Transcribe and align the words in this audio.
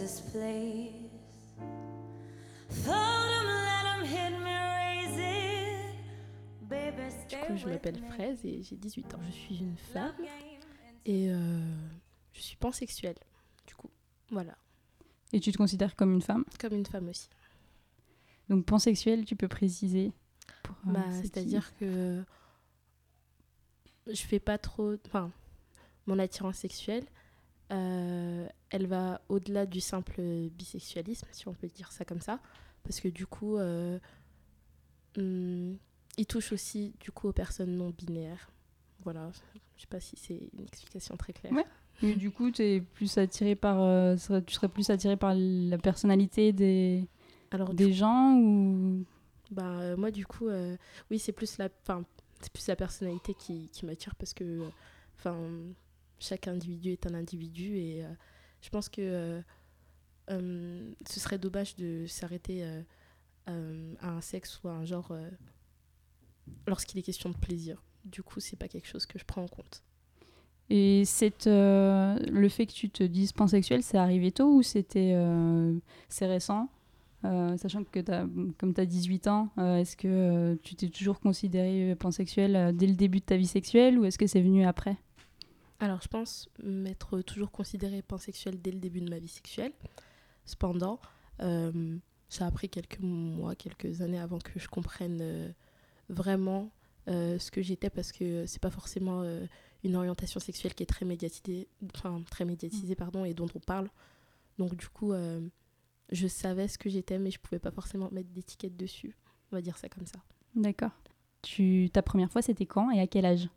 In 0.00 0.06
Texas, 0.06 0.20
please. 0.32 1.10
Fold 2.84 3.30
'em, 3.32 3.46
let 3.46 3.86
'em 3.86 4.04
hit 4.04 4.38
me, 4.38 4.44
raise 4.44 5.18
it. 5.18 6.68
Baby, 6.68 7.02
Du 7.28 7.36
coup, 7.36 7.56
je 7.56 7.66
m'appelle 7.66 8.00
me. 8.00 8.08
Fraise 8.12 8.44
et 8.44 8.62
j'ai 8.62 8.76
18 8.76 9.14
ans. 9.14 9.20
Je 9.26 9.32
suis 9.32 9.58
une 9.58 9.76
femme 9.76 10.14
et 11.04 11.30
euh, 11.30 11.60
je 12.32 12.40
suis 12.40 12.56
pansexuelle. 12.56 13.16
Du 13.66 13.74
coup, 13.74 13.90
voilà. 14.30 14.56
Et 15.32 15.40
tu 15.40 15.52
te 15.52 15.58
considères 15.58 15.94
comme 15.96 16.12
une 16.14 16.22
femme? 16.22 16.44
Comme 16.60 16.74
une 16.74 16.86
femme 16.86 17.08
aussi. 17.08 17.28
Donc 18.48 18.64
pansexuelle, 18.64 19.24
tu 19.24 19.36
peux 19.36 19.48
préciser 19.48 20.12
pour, 20.62 20.76
euh, 20.88 20.92
Bah, 20.92 21.04
C'est-à-dire 21.20 21.74
que 21.76 22.24
je 24.06 24.22
fais 24.22 24.40
pas 24.40 24.58
trop. 24.58 24.94
Enfin, 25.06 25.30
mon 26.06 26.18
attirance 26.18 26.56
sexuelle, 26.56 27.04
euh, 27.70 28.46
elle 28.70 28.86
va 28.86 29.20
au-delà 29.28 29.66
du 29.66 29.80
simple 29.80 30.20
bisexualisme, 30.50 31.26
si 31.32 31.48
on 31.48 31.54
peut 31.54 31.68
dire 31.68 31.92
ça 31.92 32.04
comme 32.04 32.20
ça. 32.20 32.40
Parce 32.82 33.00
que 33.00 33.08
du 33.08 33.26
coup, 33.26 33.56
euh, 33.56 33.98
hum, 35.16 35.76
il 36.16 36.26
touche 36.26 36.52
aussi 36.52 36.94
du 37.00 37.10
coup 37.10 37.28
aux 37.28 37.32
personnes 37.32 37.76
non 37.76 37.90
binaires. 37.90 38.50
Voilà, 39.04 39.30
je 39.76 39.82
sais 39.82 39.86
pas 39.86 40.00
si 40.00 40.16
c'est 40.16 40.48
une 40.58 40.64
explication 40.64 41.16
très 41.16 41.32
claire. 41.32 41.52
Ouais. 41.52 41.66
Mais 42.02 42.14
du 42.14 42.30
coup, 42.30 42.50
es 42.58 42.80
plus 42.80 43.18
attiré 43.18 43.54
par, 43.54 43.80
euh, 43.80 44.16
tu 44.46 44.54
serais 44.54 44.68
plus 44.68 44.88
attiré 44.90 45.16
par 45.16 45.34
la 45.34 45.78
personnalité 45.78 46.52
des, 46.52 47.08
Alors, 47.50 47.74
des 47.74 47.92
gens 47.92 48.36
ou? 48.36 49.04
Euh, 49.58 49.96
moi, 49.96 50.10
du 50.10 50.26
coup, 50.26 50.48
oui, 51.10 51.18
c'est 51.18 51.32
plus 51.32 51.58
la, 51.58 51.68
c'est 52.40 52.52
plus 52.52 52.66
la 52.68 52.76
personnalité 52.76 53.34
qui, 53.34 53.68
qui 53.72 53.86
m'attire 53.86 54.14
parce 54.14 54.32
que, 54.32 54.62
enfin, 55.16 55.36
chaque 56.18 56.48
individu 56.48 56.92
est 56.92 57.06
un 57.06 57.14
individu 57.14 57.76
et 57.76 58.04
euh, 58.04 58.08
je 58.60 58.68
pense 58.70 58.88
que 58.88 59.00
euh, 59.00 59.40
euh, 60.30 60.92
ce 61.08 61.20
serait 61.20 61.38
dommage 61.38 61.76
de 61.76 62.06
s'arrêter 62.06 62.64
à 63.46 63.52
un 64.02 64.20
sexe 64.20 64.60
ou 64.62 64.68
à 64.68 64.72
un 64.72 64.84
genre 64.84 65.16
lorsqu'il 66.66 66.98
est 66.98 67.02
question 67.02 67.30
de 67.30 67.36
plaisir. 67.36 67.82
Du 68.04 68.22
coup, 68.22 68.40
c'est 68.40 68.56
pas 68.56 68.68
quelque 68.68 68.86
chose 68.86 69.06
que 69.06 69.18
je 69.18 69.24
prends 69.24 69.42
en 69.42 69.48
compte. 69.48 69.82
Et 70.68 71.06
cette, 71.06 71.46
le 71.46 72.48
fait 72.50 72.66
que 72.66 72.72
tu 72.72 72.90
te 72.90 73.02
dises 73.02 73.32
pansexuel, 73.32 73.82
c'est 73.82 73.96
arrivé 73.96 74.32
tôt 74.32 74.52
ou 74.52 74.62
c'était 74.62 75.16
c'est 76.10 76.26
récent? 76.26 76.68
Sachant 77.22 77.84
que 77.84 78.00
as, 78.10 78.26
comme 78.58 78.74
tu 78.74 78.80
as 78.82 78.86
18 78.86 79.28
ans, 79.28 79.48
est-ce 79.56 79.96
que 79.96 80.58
tu 80.62 80.74
t'es 80.74 80.90
toujours 80.90 81.18
considéré 81.18 81.96
pansexuel 81.96 82.76
dès 82.76 82.86
le 82.86 82.96
début 82.96 83.20
de 83.20 83.24
ta 83.24 83.38
vie 83.38 83.46
sexuelle 83.46 83.98
ou 83.98 84.04
est-ce 84.04 84.18
que 84.18 84.26
c'est 84.26 84.42
venu 84.42 84.66
après? 84.66 84.98
Alors, 85.80 86.02
je 86.02 86.08
pense 86.08 86.48
m'être 86.62 87.20
toujours 87.22 87.50
considérée 87.50 88.02
pansexuelle 88.02 88.60
dès 88.60 88.72
le 88.72 88.78
début 88.78 89.00
de 89.00 89.10
ma 89.10 89.18
vie 89.18 89.28
sexuelle. 89.28 89.72
Cependant, 90.44 91.00
euh, 91.40 91.96
ça 92.28 92.46
a 92.46 92.50
pris 92.50 92.68
quelques 92.68 93.00
mois, 93.00 93.54
quelques 93.54 94.00
années 94.00 94.18
avant 94.18 94.38
que 94.38 94.58
je 94.58 94.66
comprenne 94.68 95.18
euh, 95.20 95.52
vraiment 96.08 96.72
euh, 97.06 97.38
ce 97.38 97.50
que 97.50 97.62
j'étais 97.62 97.90
parce 97.90 98.12
que 98.12 98.44
c'est 98.46 98.60
pas 98.60 98.70
forcément 98.70 99.22
une 99.84 99.94
orientation 99.94 100.40
sexuelle 100.40 100.74
qui 100.74 100.82
est 100.82 100.86
très 100.86 101.04
médiatisée, 101.04 101.68
enfin, 101.94 102.22
très 102.30 102.44
médiatisée 102.44 102.96
pardon, 102.96 103.24
et 103.24 103.34
dont 103.34 103.48
on 103.54 103.60
parle. 103.60 103.88
Donc, 104.58 104.74
du 104.74 104.88
coup, 104.88 105.12
je 106.10 106.26
savais 106.26 106.66
ce 106.66 106.76
que 106.76 106.90
j'étais, 106.90 107.18
mais 107.18 107.30
je 107.30 107.38
pouvais 107.38 107.60
pas 107.60 107.70
forcément 107.70 108.08
mettre 108.10 108.30
d'étiquette 108.30 108.76
dessus. 108.76 109.16
On 109.52 109.56
va 109.56 109.62
dire 109.62 109.78
ça 109.78 109.88
comme 109.88 110.06
ça. 110.06 110.18
D'accord. 110.56 110.90
Tu, 111.42 111.88
ta 111.92 112.02
première 112.02 112.32
fois, 112.32 112.42
c'était 112.42 112.66
quand 112.66 112.90
et 112.90 113.00
à 113.00 113.06
quel 113.06 113.24
âge? 113.24 113.48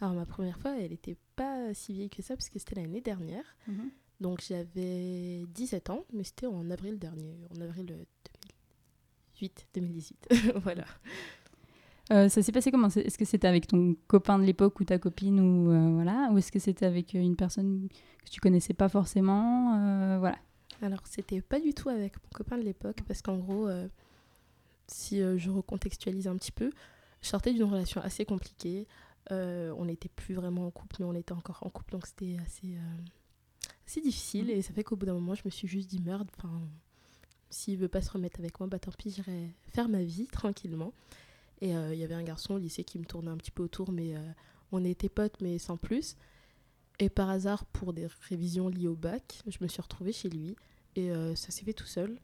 Alors, 0.00 0.14
ma 0.14 0.26
première 0.26 0.58
fois, 0.58 0.78
elle 0.78 0.92
était 0.92 1.16
pas 1.40 1.74
si 1.74 1.92
vieille 1.92 2.10
que 2.10 2.22
ça 2.22 2.36
parce 2.36 2.50
que 2.50 2.58
c'était 2.58 2.76
l'année 2.76 3.00
dernière. 3.00 3.44
Donc 4.20 4.42
j'avais 4.46 5.46
17 5.54 5.90
ans, 5.90 6.04
mais 6.12 6.24
c'était 6.24 6.46
en 6.46 6.70
avril 6.70 6.98
dernier, 6.98 7.34
en 7.56 7.60
avril 7.62 7.86
euh, 7.90 8.04
2008, 9.40 9.66
2018. 9.74 10.28
voilà. 10.62 10.84
Euh, 12.12 12.28
ça 12.28 12.42
s'est 12.42 12.52
passé 12.52 12.70
comment? 12.70 12.88
Est-ce 12.88 13.16
que 13.16 13.24
c'était 13.24 13.48
avec 13.48 13.66
ton 13.66 13.96
copain 14.08 14.38
de 14.38 14.44
l'époque 14.44 14.78
ou 14.80 14.84
ta 14.84 14.98
copine 14.98 15.40
ou 15.40 15.70
euh, 15.70 15.94
voilà, 15.94 16.28
ou 16.32 16.38
est-ce 16.38 16.52
que 16.52 16.58
c'était 16.58 16.84
avec 16.84 17.14
euh, 17.14 17.18
une 17.18 17.36
personne 17.36 17.88
que 18.24 18.30
tu 18.30 18.40
connaissais 18.40 18.74
pas 18.74 18.88
forcément 18.88 19.74
euh, 19.76 20.18
Voilà? 20.18 20.36
Alors 20.82 21.00
c'était 21.04 21.40
pas 21.40 21.60
du 21.60 21.72
tout 21.72 21.88
avec 21.88 22.16
mon 22.16 22.30
copain 22.34 22.58
de 22.58 22.64
l'époque, 22.64 22.98
parce 23.06 23.22
qu'en 23.22 23.38
gros, 23.38 23.68
euh, 23.68 23.88
si 24.86 25.22
euh, 25.22 25.38
je 25.38 25.50
recontextualise 25.50 26.26
un 26.26 26.36
petit 26.36 26.52
peu, 26.52 26.70
je 27.22 27.28
sortais 27.28 27.52
d'une 27.52 27.64
relation 27.64 28.00
assez 28.00 28.24
compliquée. 28.24 28.86
Euh, 29.32 29.72
on 29.76 29.84
n'était 29.84 30.08
plus 30.08 30.34
vraiment 30.34 30.66
en 30.66 30.70
couple, 30.70 30.96
mais 31.00 31.06
on 31.06 31.14
était 31.14 31.32
encore 31.32 31.58
en 31.62 31.70
couple, 31.70 31.92
donc 31.92 32.06
c'était 32.06 32.38
assez, 32.44 32.74
euh, 32.74 32.98
assez 33.86 34.00
difficile. 34.00 34.50
Et 34.50 34.62
ça 34.62 34.72
fait 34.72 34.84
qu'au 34.84 34.96
bout 34.96 35.06
d'un 35.06 35.14
moment, 35.14 35.34
je 35.34 35.42
me 35.44 35.50
suis 35.50 35.68
juste 35.68 35.88
dit 35.88 36.00
merde, 36.00 36.28
enfin, 36.36 36.60
s'il 37.50 37.78
veut 37.78 37.88
pas 37.88 38.02
se 38.02 38.10
remettre 38.10 38.40
avec 38.40 38.58
moi, 38.58 38.68
bah 38.68 38.78
tant 38.78 38.92
pis, 38.92 39.10
j'irai 39.10 39.54
faire 39.68 39.88
ma 39.88 40.02
vie 40.02 40.26
tranquillement. 40.32 40.92
Et 41.60 41.76
euh, 41.76 41.94
il 41.94 42.00
y 42.00 42.04
avait 42.04 42.14
un 42.14 42.22
garçon 42.22 42.54
au 42.54 42.58
lycée 42.58 42.84
qui 42.84 42.98
me 42.98 43.04
tournait 43.04 43.30
un 43.30 43.36
petit 43.36 43.50
peu 43.50 43.62
autour, 43.62 43.92
mais 43.92 44.14
on 44.72 44.84
était 44.84 45.10
potes, 45.10 45.40
mais 45.40 45.58
sans 45.58 45.76
plus. 45.76 46.16
Et 47.00 47.08
par 47.08 47.30
hasard, 47.30 47.64
pour 47.64 47.94
des 47.94 48.06
révisions 48.28 48.68
liées 48.68 48.86
au 48.86 48.94
bac, 48.94 49.40
je 49.46 49.56
me 49.62 49.68
suis 49.68 49.80
retrouvée 49.80 50.12
chez 50.12 50.28
lui. 50.28 50.54
Et 50.96 51.10
euh, 51.10 51.34
ça 51.34 51.50
s'est 51.50 51.64
fait 51.64 51.72
tout 51.72 51.86
seul. 51.86 52.18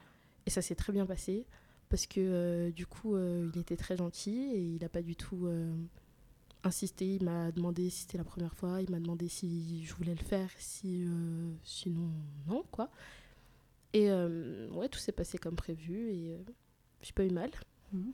Et 0.45 0.51
ça 0.51 0.61
s'est 0.61 0.75
très 0.75 0.93
bien 0.93 1.07
passé. 1.07 1.47
Parce 1.89 2.07
que 2.07 2.21
euh, 2.21 2.71
du 2.71 2.87
coup, 2.87 3.17
euh, 3.17 3.51
il 3.55 3.61
était 3.61 3.77
très 3.77 3.97
gentil 3.97 4.51
et 4.53 4.61
il 4.61 4.83
n'a 4.83 4.91
pas 4.91 5.01
du 5.01 5.17
tout 5.17 5.49
insisté. 6.67 7.17
Il 7.17 7.25
m'a 7.25 7.51
demandé 7.53 7.91
si 7.91 8.03
c'était 8.03 8.19
la 8.19 8.25
première 8.25 8.55
fois. 8.55 8.81
Il 8.83 8.91
m'a 8.91 9.01
demandé 9.01 9.29
si 9.29 9.85
je 9.85 9.95
voulais 9.95 10.15
le 10.15 10.25
faire. 10.25 10.51
Si, 10.59 11.05
euh, 11.07 11.53
sinon, 11.65 12.11
non, 12.47 12.65
quoi. 12.71 12.91
Et 13.93 14.11
euh, 14.11 14.69
ouais, 14.71 14.89
tout 14.89 14.99
s'est 14.99 15.13
passé 15.13 15.39
comme 15.39 15.57
prévu. 15.57 16.11
Et 16.13 16.33
euh, 16.33 16.39
j'ai 17.01 17.13
pas 17.13 17.25
eu 17.25 17.31
mal. 17.31 17.51
Mhm. 17.93 18.13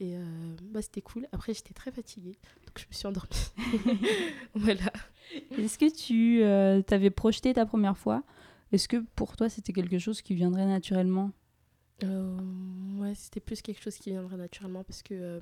Et 0.00 0.16
euh, 0.16 0.56
bah, 0.62 0.82
c'était 0.82 1.02
cool. 1.02 1.28
Après, 1.32 1.54
j'étais 1.54 1.74
très 1.74 1.90
fatiguée. 1.90 2.36
Donc, 2.66 2.78
je 2.78 2.86
me 2.86 2.92
suis 2.92 3.06
endormie. 3.06 4.00
voilà. 4.54 4.92
Est-ce 5.56 5.78
que 5.78 5.94
tu 5.94 6.42
euh, 6.42 6.82
t'avais 6.82 7.10
projeté 7.10 7.52
ta 7.54 7.66
première 7.66 7.98
fois? 7.98 8.22
Est-ce 8.72 8.88
que 8.88 8.96
pour 9.14 9.36
toi 9.36 9.48
c'était 9.48 9.72
quelque 9.72 9.98
chose 9.98 10.20
qui 10.20 10.34
viendrait 10.34 10.66
naturellement? 10.66 11.30
Ouais, 12.02 13.14
c'était 13.14 13.40
plus 13.40 13.62
quelque 13.62 13.82
chose 13.82 13.96
qui 13.96 14.10
viendrait 14.10 14.36
naturellement 14.36 14.84
parce 14.84 15.02
que 15.02 15.40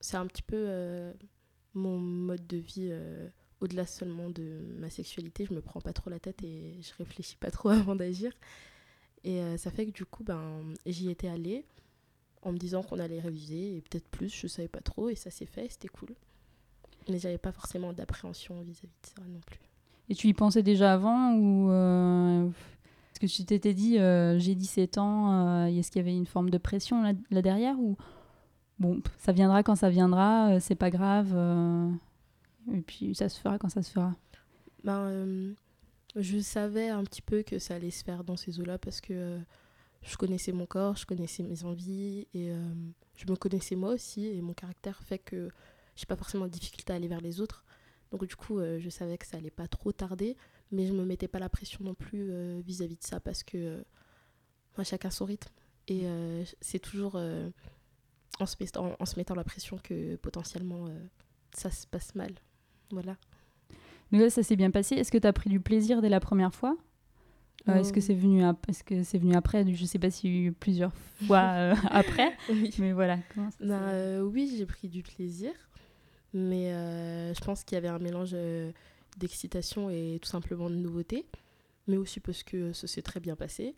c'est 0.00 0.16
un 0.16 0.26
petit 0.26 0.42
peu 0.42 0.56
euh, 0.56 1.12
mon 1.74 1.98
mode 1.98 2.46
de 2.46 2.56
vie 2.56 2.88
euh, 2.90 3.28
au-delà 3.60 3.86
seulement 3.86 4.30
de 4.30 4.60
ma 4.78 4.90
sexualité. 4.90 5.46
Je 5.46 5.54
me 5.54 5.60
prends 5.60 5.80
pas 5.80 5.92
trop 5.92 6.10
la 6.10 6.18
tête 6.18 6.42
et 6.42 6.74
je 6.80 6.92
réfléchis 6.98 7.36
pas 7.36 7.50
trop 7.50 7.68
avant 7.70 7.94
d'agir. 7.94 8.32
Et 9.24 9.40
euh, 9.40 9.56
ça 9.56 9.70
fait 9.70 9.86
que 9.86 9.90
du 9.90 10.04
coup, 10.04 10.24
ben, 10.24 10.62
j'y 10.86 11.10
étais 11.10 11.28
allée 11.28 11.64
en 12.42 12.52
me 12.52 12.58
disant 12.58 12.82
qu'on 12.82 12.98
allait 12.98 13.20
réviser 13.20 13.76
et 13.76 13.80
peut-être 13.82 14.08
plus, 14.08 14.34
je 14.34 14.46
savais 14.46 14.68
pas 14.68 14.80
trop 14.80 15.10
et 15.10 15.14
ça 15.14 15.30
s'est 15.30 15.46
fait, 15.46 15.68
c'était 15.68 15.88
cool. 15.88 16.14
Mais 17.08 17.18
j'avais 17.18 17.38
pas 17.38 17.52
forcément 17.52 17.92
d'appréhension 17.92 18.60
vis-à-vis 18.62 18.88
de 19.02 19.06
ça 19.06 19.22
non 19.28 19.40
plus. 19.44 19.60
Et 20.08 20.14
tu 20.14 20.28
y 20.28 20.34
pensais 20.34 20.62
déjà 20.62 20.94
avant 20.94 21.34
ou 21.34 21.70
euh, 21.70 22.48
est-ce 22.48 23.20
que 23.20 23.26
tu 23.26 23.44
t'étais 23.44 23.74
dit 23.74 23.98
euh, 23.98 24.38
j'ai 24.38 24.54
17 24.54 24.98
ans, 24.98 25.66
est-ce 25.66 25.90
qu'il 25.90 26.00
y 26.00 26.04
avait 26.04 26.16
une 26.16 26.26
forme 26.26 26.50
de 26.50 26.58
pression 26.58 27.02
là, 27.02 27.42
derrière 27.42 27.76
bon 28.80 29.00
ça 29.18 29.32
viendra 29.32 29.62
quand 29.62 29.76
ça 29.76 29.90
viendra, 29.90 30.50
euh, 30.50 30.58
c'est 30.60 30.74
pas 30.74 30.90
grave 30.90 31.32
euh, 31.34 31.90
et 32.72 32.80
puis 32.80 33.14
ça 33.14 33.28
se 33.28 33.38
fera 33.38 33.58
quand 33.58 33.68
ça 33.68 33.82
se 33.82 33.92
fera. 33.92 34.14
Ben, 34.82 34.98
euh, 34.98 35.52
je 36.16 36.38
savais 36.38 36.88
un 36.88 37.04
petit 37.04 37.22
peu 37.22 37.42
que 37.42 37.58
ça 37.58 37.76
allait 37.76 37.90
se 37.90 38.02
faire 38.02 38.24
dans 38.24 38.36
ces 38.36 38.58
eaux-là 38.58 38.78
parce 38.78 39.00
que 39.00 39.38
je 40.02 40.16
connaissais 40.16 40.52
mon 40.52 40.66
corps, 40.66 40.96
je 40.96 41.06
connaissais 41.06 41.42
mes 41.42 41.62
envies 41.64 42.26
et 42.34 42.52
je 43.14 43.30
me 43.30 43.36
connaissais 43.36 43.76
moi 43.76 43.92
aussi 43.92 44.26
et 44.26 44.40
mon 44.40 44.54
caractère 44.54 44.98
fait 45.02 45.18
que 45.18 45.50
j'ai 45.94 46.06
pas 46.06 46.16
forcément 46.16 46.46
de 46.46 46.50
difficulté 46.50 46.92
à 46.92 46.96
aller 46.96 47.06
vers 47.06 47.20
les 47.20 47.40
autres. 47.40 47.64
Donc 48.10 48.26
du 48.26 48.34
coup, 48.34 48.58
je 48.58 48.88
savais 48.88 49.18
que 49.18 49.26
ça 49.26 49.36
allait 49.36 49.50
pas 49.50 49.68
trop 49.68 49.92
tarder, 49.92 50.36
mais 50.72 50.86
je 50.86 50.92
me 50.92 51.04
mettais 51.04 51.28
pas 51.28 51.38
la 51.38 51.48
pression 51.48 51.84
non 51.84 51.94
plus 51.94 52.30
euh, 52.30 52.60
vis-à-vis 52.64 52.96
de 52.96 53.04
ça 53.04 53.20
parce 53.20 53.42
que 53.42 53.84
chacun 54.82 55.10
son 55.10 55.26
rythme 55.26 55.52
et 55.88 56.06
c'est 56.62 56.78
toujours 56.78 57.20
en, 58.42 58.46
se 58.46 58.56
mettant, 58.60 58.96
en 58.98 59.06
se 59.06 59.16
mettant 59.16 59.34
la 59.34 59.44
pression 59.44 59.78
que 59.82 60.16
potentiellement 60.16 60.86
euh, 60.86 60.98
ça 61.52 61.70
se 61.70 61.86
passe 61.86 62.14
mal. 62.14 62.32
Voilà. 62.90 63.16
Mais 64.10 64.18
là 64.18 64.30
ça 64.30 64.42
s'est 64.42 64.56
bien 64.56 64.70
passé. 64.70 64.96
Est-ce 64.96 65.12
que 65.12 65.18
tu 65.18 65.26
as 65.26 65.32
pris 65.32 65.50
du 65.50 65.60
plaisir 65.60 66.02
dès 66.02 66.08
la 66.08 66.20
première 66.20 66.54
fois? 66.54 66.76
Euh, 67.68 67.74
Est-ce 67.76 67.92
que 67.92 68.00
c'est 68.00 68.14
venu, 68.14 68.42
que 68.86 69.02
c'est 69.02 69.18
venu 69.18 69.34
après? 69.34 69.70
Je 69.72 69.84
sais 69.84 69.98
pas 69.98 70.10
s'il 70.10 70.30
y 70.34 70.38
a 70.38 70.48
eu 70.48 70.52
plusieurs 70.52 70.92
fois 71.26 71.42
euh, 71.54 71.74
après, 71.90 72.32
Oui. 72.48 72.70
mais 72.78 72.92
voilà. 72.92 73.18
comment 73.34 73.50
ça 73.50 73.58
Ben, 73.60 73.72
euh, 73.82 74.20
oui, 74.22 74.54
j'ai 74.56 74.64
pris 74.64 74.88
du 74.88 75.02
plaisir, 75.02 75.52
mais 76.32 76.72
euh, 76.72 77.34
je 77.34 77.40
pense 77.42 77.62
qu'il 77.64 77.76
y 77.76 77.78
avait 77.78 77.88
un 77.88 77.98
mélange 77.98 78.30
euh, 78.32 78.72
d'excitation 79.18 79.90
et 79.90 80.18
tout 80.22 80.28
simplement 80.28 80.70
de 80.70 80.74
nouveauté, 80.76 81.26
mais 81.86 81.98
aussi 81.98 82.18
parce 82.20 82.42
que 82.42 82.72
ça 82.72 82.86
s'est 82.86 83.02
très 83.02 83.20
bien 83.20 83.36
passé. 83.36 83.76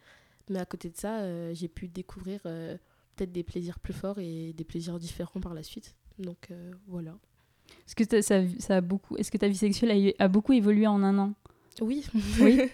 Mais 0.48 0.60
à 0.60 0.64
côté 0.64 0.88
de 0.88 0.96
ça, 0.96 1.18
euh, 1.20 1.52
j'ai 1.52 1.68
pu 1.68 1.88
découvrir 1.88 2.40
euh, 2.46 2.76
peut-être 3.16 3.32
des 3.32 3.42
plaisirs 3.42 3.78
plus 3.78 3.92
forts 3.92 4.18
et 4.18 4.52
des 4.52 4.64
plaisirs 4.64 4.98
différents 4.98 5.40
par 5.40 5.54
la 5.54 5.62
suite. 5.62 5.94
Donc 6.18 6.48
euh, 6.50 6.72
voilà. 6.86 7.16
Est-ce 7.86 7.96
que 7.96 8.22
ça, 8.22 8.42
ça 8.58 8.76
a 8.76 8.80
beaucoup, 8.80 9.16
est-ce 9.16 9.30
que 9.30 9.38
ta 9.38 9.48
vie 9.48 9.56
sexuelle 9.56 10.14
a, 10.18 10.28
beaucoup 10.28 10.52
évolué 10.52 10.86
en 10.86 11.02
un 11.02 11.18
an? 11.18 11.34
Oui. 11.80 12.04
Oui. 12.40 12.60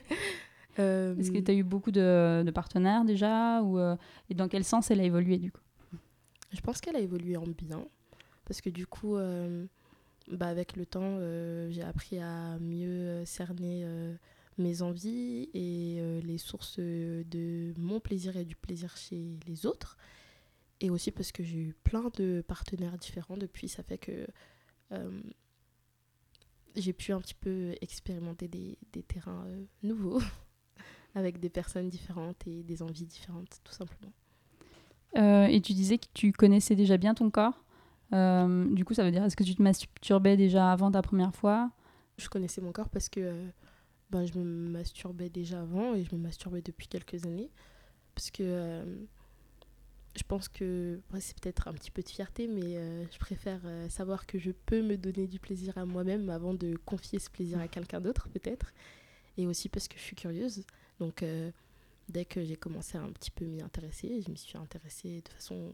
Euh, 0.81 1.17
Est-ce 1.17 1.33
que 1.33 1.39
tu 1.39 1.51
as 1.51 1.55
eu 1.55 1.65
beaucoup 1.65 1.91
de, 1.91 2.45
de 2.47 2.51
partenaires 2.53 3.05
déjà 3.05 3.61
ou, 3.63 3.81
euh, 3.81 3.97
Et 4.31 4.35
dans 4.35 4.47
quel 4.47 4.63
sens 4.63 4.93
elle 4.93 5.01
a 5.01 5.03
évolué 5.03 5.39
du 5.39 5.51
coup? 5.51 5.61
Je 6.53 6.61
pense 6.61 6.81
qu'elle 6.81 6.95
a 6.95 7.01
évolué 7.01 7.37
en 7.37 7.49
bien. 7.49 7.85
Parce 8.45 8.61
que 8.61 8.71
du 8.71 8.87
coup, 8.87 9.17
bah, 10.31 10.47
avec 10.47 10.77
le 10.77 10.87
temps, 10.87 11.19
j'ai 11.69 11.83
appris 11.83 12.21
à 12.21 12.61
mieux 12.61 13.25
cerner 13.25 13.85
mes 14.57 14.81
envies 14.83 15.51
et 15.53 16.01
les 16.23 16.39
sources 16.39 16.79
de 16.79 17.75
mon 17.77 17.99
plaisir 17.99 18.37
et 18.37 18.45
du 18.45 18.55
plaisir 18.55 18.97
chez 18.97 19.37
les 19.49 19.67
autres. 19.67 19.97
Et 20.81 20.91
aussi 20.91 21.11
parce 21.11 21.33
que 21.33 21.43
j'ai 21.43 21.59
eu 21.59 21.75
plein 21.83 22.11
de 22.17 22.43
partenaires 22.47 22.97
différents 22.99 23.37
depuis. 23.37 23.69
Ça 23.69 23.83
fait 23.83 23.99
que 23.99 24.27
euh, 24.93 25.21
j'ai 26.77 26.93
pu 26.93 27.13
un 27.13 27.21
petit 27.21 27.35
peu 27.35 27.75
expérimenter 27.81 28.47
des, 28.47 28.79
des 28.93 29.03
terrains 29.03 29.45
euh, 29.47 29.65
nouveaux 29.83 30.21
avec 31.15 31.41
des 31.41 31.49
personnes 31.49 31.89
différentes 31.89 32.47
et 32.47 32.63
des 32.63 32.83
envies 32.83 33.07
différentes, 33.07 33.61
tout 33.65 33.73
simplement. 33.73 34.13
Euh, 35.17 35.47
Et 35.47 35.61
tu 35.61 35.73
disais 35.73 35.99
que 35.99 36.07
tu 36.15 36.33
connaissais 36.33 36.77
déjà 36.77 36.97
bien 36.97 37.15
ton 37.15 37.31
corps. 37.31 37.65
Du 38.13 38.85
coup, 38.85 38.95
ça 38.95 39.05
veut 39.05 39.11
dire 39.11 39.25
est-ce 39.25 39.37
que 39.37 39.45
tu 39.45 39.55
te 39.55 39.63
masturbais 39.63 40.37
déjà 40.37 40.71
avant 40.73 40.91
ta 40.91 41.03
première 41.03 41.35
fois? 41.35 41.71
Je 42.19 42.29
connaissais 42.29 42.61
mon 42.61 42.73
corps 42.73 42.89
parce 42.89 43.09
que 43.09 43.45
ben, 44.11 44.25
je 44.25 44.39
me 44.39 44.45
masturbais 44.45 45.29
déjà 45.29 45.61
avant 45.61 45.95
et 45.95 46.05
je 46.05 46.15
me 46.15 46.21
masturbais 46.21 46.63
depuis 46.63 46.89
quelques 46.89 47.27
années. 47.27 47.51
Parce 48.15 48.31
que 48.31 48.85
je 50.19 50.25
pense 50.25 50.49
que 50.49 51.01
ouais, 51.13 51.21
c'est 51.21 51.39
peut-être 51.41 51.69
un 51.69 51.73
petit 51.73 51.91
peu 51.91 52.03
de 52.03 52.09
fierté, 52.09 52.49
mais 52.49 52.77
euh, 52.77 53.05
je 53.11 53.19
préfère 53.19 53.61
euh, 53.65 53.89
savoir 53.89 54.27
que 54.27 54.39
je 54.39 54.51
peux 54.51 54.83
me 54.83 54.97
donner 54.97 55.27
du 55.27 55.39
plaisir 55.39 55.79
à 55.79 55.85
moi-même 55.85 56.29
avant 56.29 56.55
de 56.55 56.77
confier 56.85 57.19
ce 57.19 57.31
plaisir 57.31 57.61
à 57.61 57.69
quelqu'un 57.69 58.01
d'autre, 58.01 58.29
peut-être. 58.29 58.73
Et 59.37 59.47
aussi 59.47 59.69
parce 59.69 59.87
que 59.89 59.97
je 59.97 60.03
suis 60.03 60.17
curieuse. 60.17 60.65
Donc, 60.99 61.23
euh, 61.23 61.51
dès 62.09 62.25
que 62.25 62.45
j'ai 62.45 62.57
commencé 62.57 62.99
à 62.99 63.03
un 63.03 63.11
petit 63.13 63.31
peu 63.31 63.45
m'y 63.45 63.63
intéresser, 63.63 64.21
je 64.21 64.31
m'y 64.31 64.37
suis 64.37 64.59
intéressée 64.59 65.23
de 65.25 65.29
façon 65.33 65.73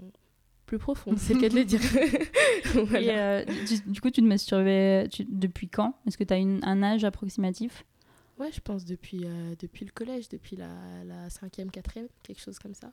plus 0.67 0.79
profonde, 0.79 1.19
c'est 1.19 1.35
le 1.35 1.41
cas 1.41 1.49
de 1.49 1.55
le 1.57 1.65
dire. 1.65 1.81
Voilà. 2.89 3.43
Et, 3.43 3.65
du, 3.65 3.81
du 3.93 4.01
coup, 4.01 4.11
tu 4.11 4.21
te 4.21 4.27
masturbais 4.27 5.09
tu- 5.11 5.27
depuis 5.29 5.69
quand? 5.69 5.99
Est-ce 6.07 6.19
que 6.19 6.25
tu 6.25 6.35
as 6.35 6.37
un 6.37 6.83
âge 6.83 7.05
approximatif? 7.05 7.85
Ouais, 8.39 8.51
je 8.53 8.61
pense 8.61 8.85
depuis, 8.85 9.25
depuis 9.61 9.85
le 9.85 9.93
collège, 9.93 10.29
depuis 10.29 10.57
la, 10.57 10.69
la 11.05 11.31
cinquième, 11.31 11.71
quatrième, 11.71 12.09
quelque 12.23 12.41
chose 12.41 12.59
comme 12.59 12.75
ça. 12.75 12.93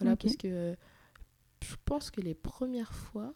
Voilà, 0.00 0.16
parce 0.16 0.36
que 0.36 0.48
euh, 0.48 0.74
je 1.62 1.74
pense 1.84 2.10
que 2.10 2.20
les 2.20 2.34
premières 2.34 2.92
fois, 2.92 3.34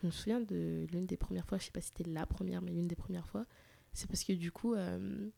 je 0.00 0.06
me 0.06 0.12
souviens 0.12 0.40
de 0.40 0.86
l'une 0.92 1.06
des 1.06 1.16
premières 1.16 1.46
fois, 1.46 1.58
je 1.58 1.64
sais 1.64 1.70
pas 1.70 1.80
si 1.80 1.88
c'était 1.96 2.10
la 2.10 2.26
première, 2.26 2.62
mais 2.62 2.72
l'une 2.72 2.86
des 2.88 2.96
premières 2.96 3.26
fois, 3.26 3.44
c'est 3.92 4.06
parce 4.08 4.24
que 4.24 4.32
du 4.34 4.52
coup, 4.52 4.74
euh, 4.74 5.28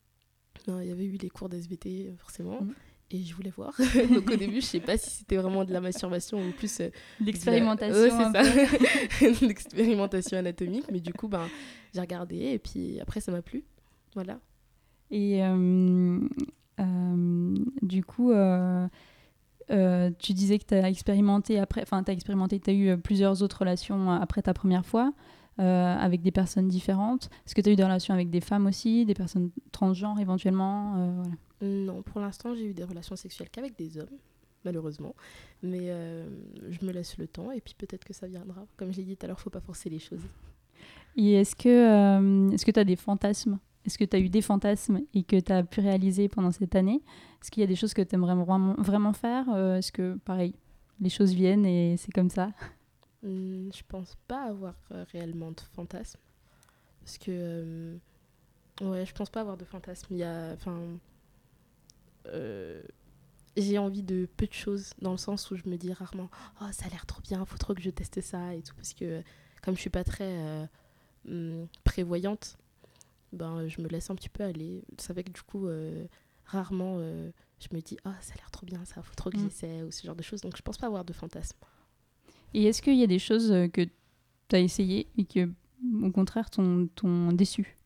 non, 0.67 0.81
il 0.81 0.89
y 0.89 0.91
avait 0.91 1.05
eu 1.07 1.17
les 1.17 1.31
cours 1.31 1.49
d'SVT, 1.49 2.13
forcément, 2.19 2.61
Mhm. 2.63 2.75
et 3.13 3.23
je 3.23 3.35
voulais 3.35 3.51
voir. 3.51 3.73
Donc 4.13 4.29
au 4.31 4.37
début, 4.37 4.61
je 4.61 4.67
sais 4.67 4.81
pas 4.81 4.99
si 4.99 5.11
c'était 5.11 5.37
vraiment 5.37 5.65
de 5.65 5.73
la 5.73 5.81
masturbation 5.81 6.45
ou 6.45 6.51
plus... 6.53 6.81
euh, 6.81 6.91
L'expérimentation. 7.21 7.95
Ouais, 7.97 8.11
c'est 8.11 9.31
ça. 9.31 9.47
L'expérimentation 9.47 10.37
anatomique, 10.39 10.87
mais 10.91 11.01
du 11.01 11.13
coup, 11.13 11.29
ben, 11.29 11.47
j'ai 11.95 12.01
regardé, 12.01 12.37
et 12.37 12.59
puis 12.59 12.99
après, 13.01 13.21
ça 13.21 13.31
m'a 13.31 13.43
plu. 13.43 13.65
Voilà. 14.15 14.41
Et 15.11 15.43
euh, 15.45 16.21
du 17.83 18.05
coup, 18.05 18.33
euh, 19.71 20.11
tu 20.19 20.33
disais 20.33 20.59
que 20.59 20.65
tu 20.65 20.75
as 20.75 20.89
expérimenté 20.89 21.59
après, 21.59 21.83
enfin, 21.83 22.03
tu 22.03 22.11
as 22.11 22.15
expérimenté, 22.15 22.59
tu 22.61 22.71
as 22.71 22.73
eu 22.73 22.89
euh, 22.89 22.97
plusieurs 22.97 23.43
autres 23.43 23.61
relations 23.61 24.11
euh, 24.11 24.19
après 24.19 24.43
ta 24.43 24.55
première 24.55 24.87
fois 24.87 25.13
euh, 25.61 25.97
avec 25.97 26.23
des 26.23 26.31
personnes 26.31 26.69
différentes. 26.69 27.31
Est-ce 27.47 27.55
que 27.55 27.61
tu 27.61 27.69
as 27.69 27.73
eu 27.73 27.77
des 27.77 27.85
relations 27.85 28.15
avec 28.15 28.31
des 28.31 28.41
femmes 28.41 28.67
aussi, 28.67 29.05
des 29.05 29.15
personnes 29.15 29.51
transgenres 29.73 30.21
éventuellement 30.21 30.95
euh, 30.97 31.13
voilà. 31.15 31.35
Non, 31.61 32.03
pour 32.03 32.21
l'instant, 32.21 32.55
j'ai 32.55 32.67
eu 32.67 32.75
des 32.75 32.85
relations 32.85 33.17
sexuelles 33.17 33.49
qu'avec 33.51 33.77
des 33.77 33.99
hommes, 33.99 34.17
malheureusement. 34.65 35.15
Mais 35.63 35.91
euh, 35.91 36.29
je 36.71 36.87
me 36.87 36.93
laisse 36.93 37.19
le 37.19 37.27
temps 37.27 37.51
et 37.51 37.61
puis 37.61 37.75
peut-être 37.77 38.05
que 38.05 38.15
ça 38.15 38.29
viendra. 38.29 38.65
Comme 38.77 38.93
je 38.93 38.99
l'ai 38.99 39.05
dit 39.05 39.17
tout 39.17 39.27
à 39.27 39.29
l'heure, 39.29 39.41
faut 39.41 39.51
pas 39.51 39.61
forcer 39.61 39.91
les 39.91 39.99
choses. 39.99 40.23
Et 41.17 41.33
est-ce 41.33 41.57
que 41.57 42.53
est-ce 42.55 42.65
que 42.65 42.71
tu 42.71 42.79
as 42.79 42.85
des 42.85 42.95
fantasmes? 42.95 43.59
Est-ce 43.85 43.97
que 43.97 44.05
tu 44.05 44.17
as 44.17 44.21
eu 44.21 44.29
des 44.29 44.43
fantasmes 44.43 45.01
et 45.15 45.23
que 45.23 45.39
tu 45.41 45.53
as 45.53 45.63
pu 45.63 45.81
réaliser 45.81 46.29
pendant 46.29 46.51
cette 46.51 46.75
année? 46.75 47.03
Est-ce 47.41 47.51
qu'il 47.51 47.61
y 47.63 47.65
a 47.65 47.67
des 47.67 47.77
choses 47.77 47.95
que 47.95 48.03
tu 48.03 48.15
aimerais 48.15 48.35
vraiment, 48.35 48.75
vraiment 48.75 49.13
faire? 49.13 49.49
Euh, 49.51 49.77
Est-ce 49.77 49.93
que, 49.93 50.17
pareil, 50.25 50.55
les 51.01 51.09
choses 51.09 51.33
viennent 51.33 51.65
et 51.65 51.97
c'est 51.97 52.13
comme 52.13 52.31
ça? 52.31 52.51
Hum, 53.25 53.71
je 53.75 53.83
pense 53.89 54.17
pas 54.29 54.45
avoir 54.45 54.75
euh, 54.93 55.05
réellement 55.13 55.51
de 55.53 55.61
fantasmes. 55.75 56.21
Parce 57.01 57.19
que. 57.19 57.31
euh, 57.31 57.99
ouais, 58.83 59.07
je 59.07 59.15
pense 59.15 59.31
pas 59.31 59.41
avoir 59.41 59.57
de 59.57 59.65
fantasmes. 59.65 60.07
Il 60.11 60.19
y 60.19 60.25
a. 60.25 60.53
Enfin. 60.53 60.99
j'ai 63.57 63.79
envie 63.79 64.03
de 64.03 64.29
peu 64.37 64.47
de 64.47 64.53
choses 64.53 64.91
dans 65.01 65.13
le 65.13 65.17
sens 65.17 65.51
où 65.51 65.57
je 65.57 65.69
me 65.69 65.77
dis 65.77 65.93
rarement 65.93 66.29
oh 66.61 66.67
ça 66.71 66.87
a 66.87 66.89
l'air 66.91 67.07
trop 67.07 67.21
bien 67.23 67.45
faut 67.45 67.57
trop 67.57 67.75
que 67.75 67.81
je 67.81 67.91
teste 67.91 68.21
ça 68.21 68.55
et 68.55 68.63
tout 68.63 68.75
parce 68.77 68.93
que 68.95 69.23
comme 69.63 69.75
je 69.75 69.81
suis 69.81 69.91
pas 69.91 70.05
très 70.05 70.69
hum, 71.27 71.67
prévoyante 71.85 72.59
ben 73.33 73.67
je 73.69 73.81
me 73.81 73.89
laisse 73.89 74.11
un 74.11 74.15
petit 74.15 74.29
peu 74.29 74.43
aller. 74.45 74.83
Ça 74.99 75.15
fait 75.15 75.23
que 75.25 75.31
du 75.33 75.43
coup 75.43 75.67
euh, 75.67 76.07
rarement 76.45 76.97
euh, 76.99 77.31
je 77.61 77.75
me 77.77 77.81
dis 77.81 77.97
ah 78.05 78.15
ça 78.21 78.35
a 78.35 78.37
l'air 78.39 78.51
trop 78.51 78.65
bien 78.67 78.85
ça 78.85 79.03
faut 79.03 79.15
trop 79.15 79.31
que 79.31 79.37
Mm. 79.37 79.45
j'essaie 79.45 79.83
ou 79.83 79.91
ce 79.91 80.07
genre 80.07 80.17
de 80.17 80.23
choses. 80.23 80.41
Donc 80.41 80.57
je 80.57 80.63
pense 80.63 80.79
pas 80.79 80.87
avoir 80.87 81.05
de 81.05 81.13
fantasmes. 81.13 81.59
Et 82.55 82.65
est-ce 82.65 82.81
qu'il 82.83 82.97
y 82.97 83.03
a 83.03 83.07
des 83.07 83.19
choses 83.19 83.51
euh, 83.53 83.69
que 83.69 83.83
tu 84.49 84.57
as 84.57 84.61
essayées 84.61 85.07
et 85.19 85.25
que, 85.25 85.51
au 86.03 86.11
contraire, 86.11 86.49
t'ont 86.51 86.89
t'ont 86.95 87.33
déçu 87.33 87.77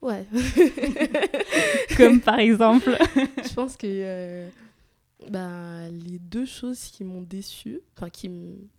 ouais. 0.00 0.26
Comme 1.96 2.20
par 2.20 2.38
exemple. 2.38 2.96
Je 3.16 3.54
pense 3.54 3.76
que 3.76 3.86
euh, 3.86 4.48
bah, 5.30 5.88
les 5.90 6.18
deux 6.18 6.46
choses 6.46 6.80
qui 6.84 7.04
m'ont 7.04 7.22
déçu, 7.22 7.80
enfin 7.96 8.08
qui 8.08 8.30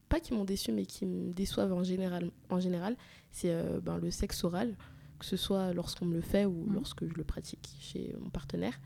pas 0.08 0.20
qui 0.20 0.34
m'ont 0.34 0.46
déçu 0.46 0.72
mais 0.72 0.86
qui 0.86 1.06
me 1.06 1.32
déçoivent 1.34 1.74
en 1.74 1.84
général, 1.84 2.32
en 2.50 2.60
général 2.60 2.96
c'est 3.32 3.54
ben, 3.84 3.98
le 4.00 4.10
sexe 4.10 4.44
oral, 4.44 4.74
que 5.20 5.26
ce 5.26 5.38
soit 5.38 5.74
lorsqu'on 5.74 6.06
me 6.06 6.16
le 6.16 6.22
fait 6.22 6.46
ou 6.46 6.66
Mhm. 6.68 6.74
lorsque 6.74 7.06
je 7.08 7.14
le 7.14 7.24
pratique 7.24 7.70
chez 7.80 8.16
mon 8.20 8.30
partenaire. 8.30 8.80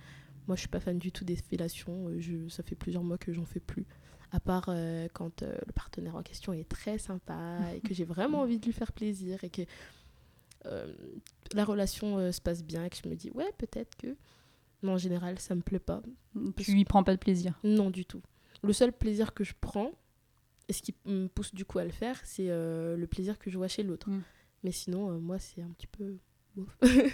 Moi 0.48 0.56
je 0.58 0.62
suis 0.62 0.70
pas 0.70 0.80
fan 0.82 0.98
du 1.00 1.12
tout 1.12 1.24
des 1.24 1.36
fellations, 1.38 2.10
euh, 2.10 2.20
je, 2.20 2.50
ça 2.50 2.64
fait 2.64 2.76
plusieurs 2.76 3.04
mois 3.04 3.18
que 3.18 3.32
j'en 3.32 3.46
fais 3.46 3.60
plus. 3.62 3.86
À 4.32 4.40
part 4.40 4.66
euh, 4.68 5.08
quand 5.14 5.44
euh, 5.44 5.56
le 5.66 5.72
partenaire 5.74 6.16
en 6.16 6.24
question 6.24 6.52
est 6.54 6.68
très 6.68 6.98
sympa 6.98 7.60
et 7.76 7.80
que 7.82 7.94
j'ai 7.94 8.04
vraiment 8.04 8.40
envie 8.42 8.58
de 8.60 8.66
lui 8.66 8.74
faire 8.74 8.92
plaisir 8.92 9.44
et 9.44 9.50
que 9.50 9.62
euh, 10.66 10.94
la 11.54 11.66
relation 11.66 12.18
euh, 12.18 12.32
se 12.32 12.42
passe 12.42 12.64
bien 12.64 12.84
et 12.86 12.90
que 12.90 12.98
je 13.04 13.08
me 13.10 13.16
dis 13.16 13.30
ouais 13.32 13.52
peut-être 13.58 13.96
que 13.96 14.16
mais 14.82 14.90
en 14.92 14.98
général 14.98 15.38
ça 15.40 15.56
me 15.56 15.62
plaît 15.62 15.80
pas 15.80 16.02
Tu 16.58 16.78
y 16.80 16.86
prends 16.86 17.04
pas 17.04 17.14
de 17.14 17.20
plaisir? 17.20 17.60
non 17.64 17.90
du 17.90 18.06
tout 18.06 18.22
le 18.64 18.74
seul 18.74 18.92
plaisir 18.94 19.34
que 19.34 19.44
je 19.44 19.54
prends 19.60 19.92
et 20.70 20.74
ce 20.74 20.82
qui 20.82 20.96
me 21.06 21.28
pousse 21.28 21.54
du 21.54 21.66
coup 21.66 21.80
à 21.80 21.84
le 21.84 21.92
faire 21.92 22.20
c'est 22.24 22.50
euh, 22.50 22.96
le 22.98 23.08
plaisir 23.08 23.38
que 23.38 23.50
je 23.52 23.58
vois 23.58 23.68
chez 23.68 23.84
l'autre 23.84 24.10
Mm. 24.10 24.22
Mais 24.64 24.72
sinon 24.72 25.12
euh, 25.12 25.18
moi 25.20 25.40
c'est 25.40 25.62
un 25.62 25.70
petit 25.70 25.88
peu. 25.88 26.18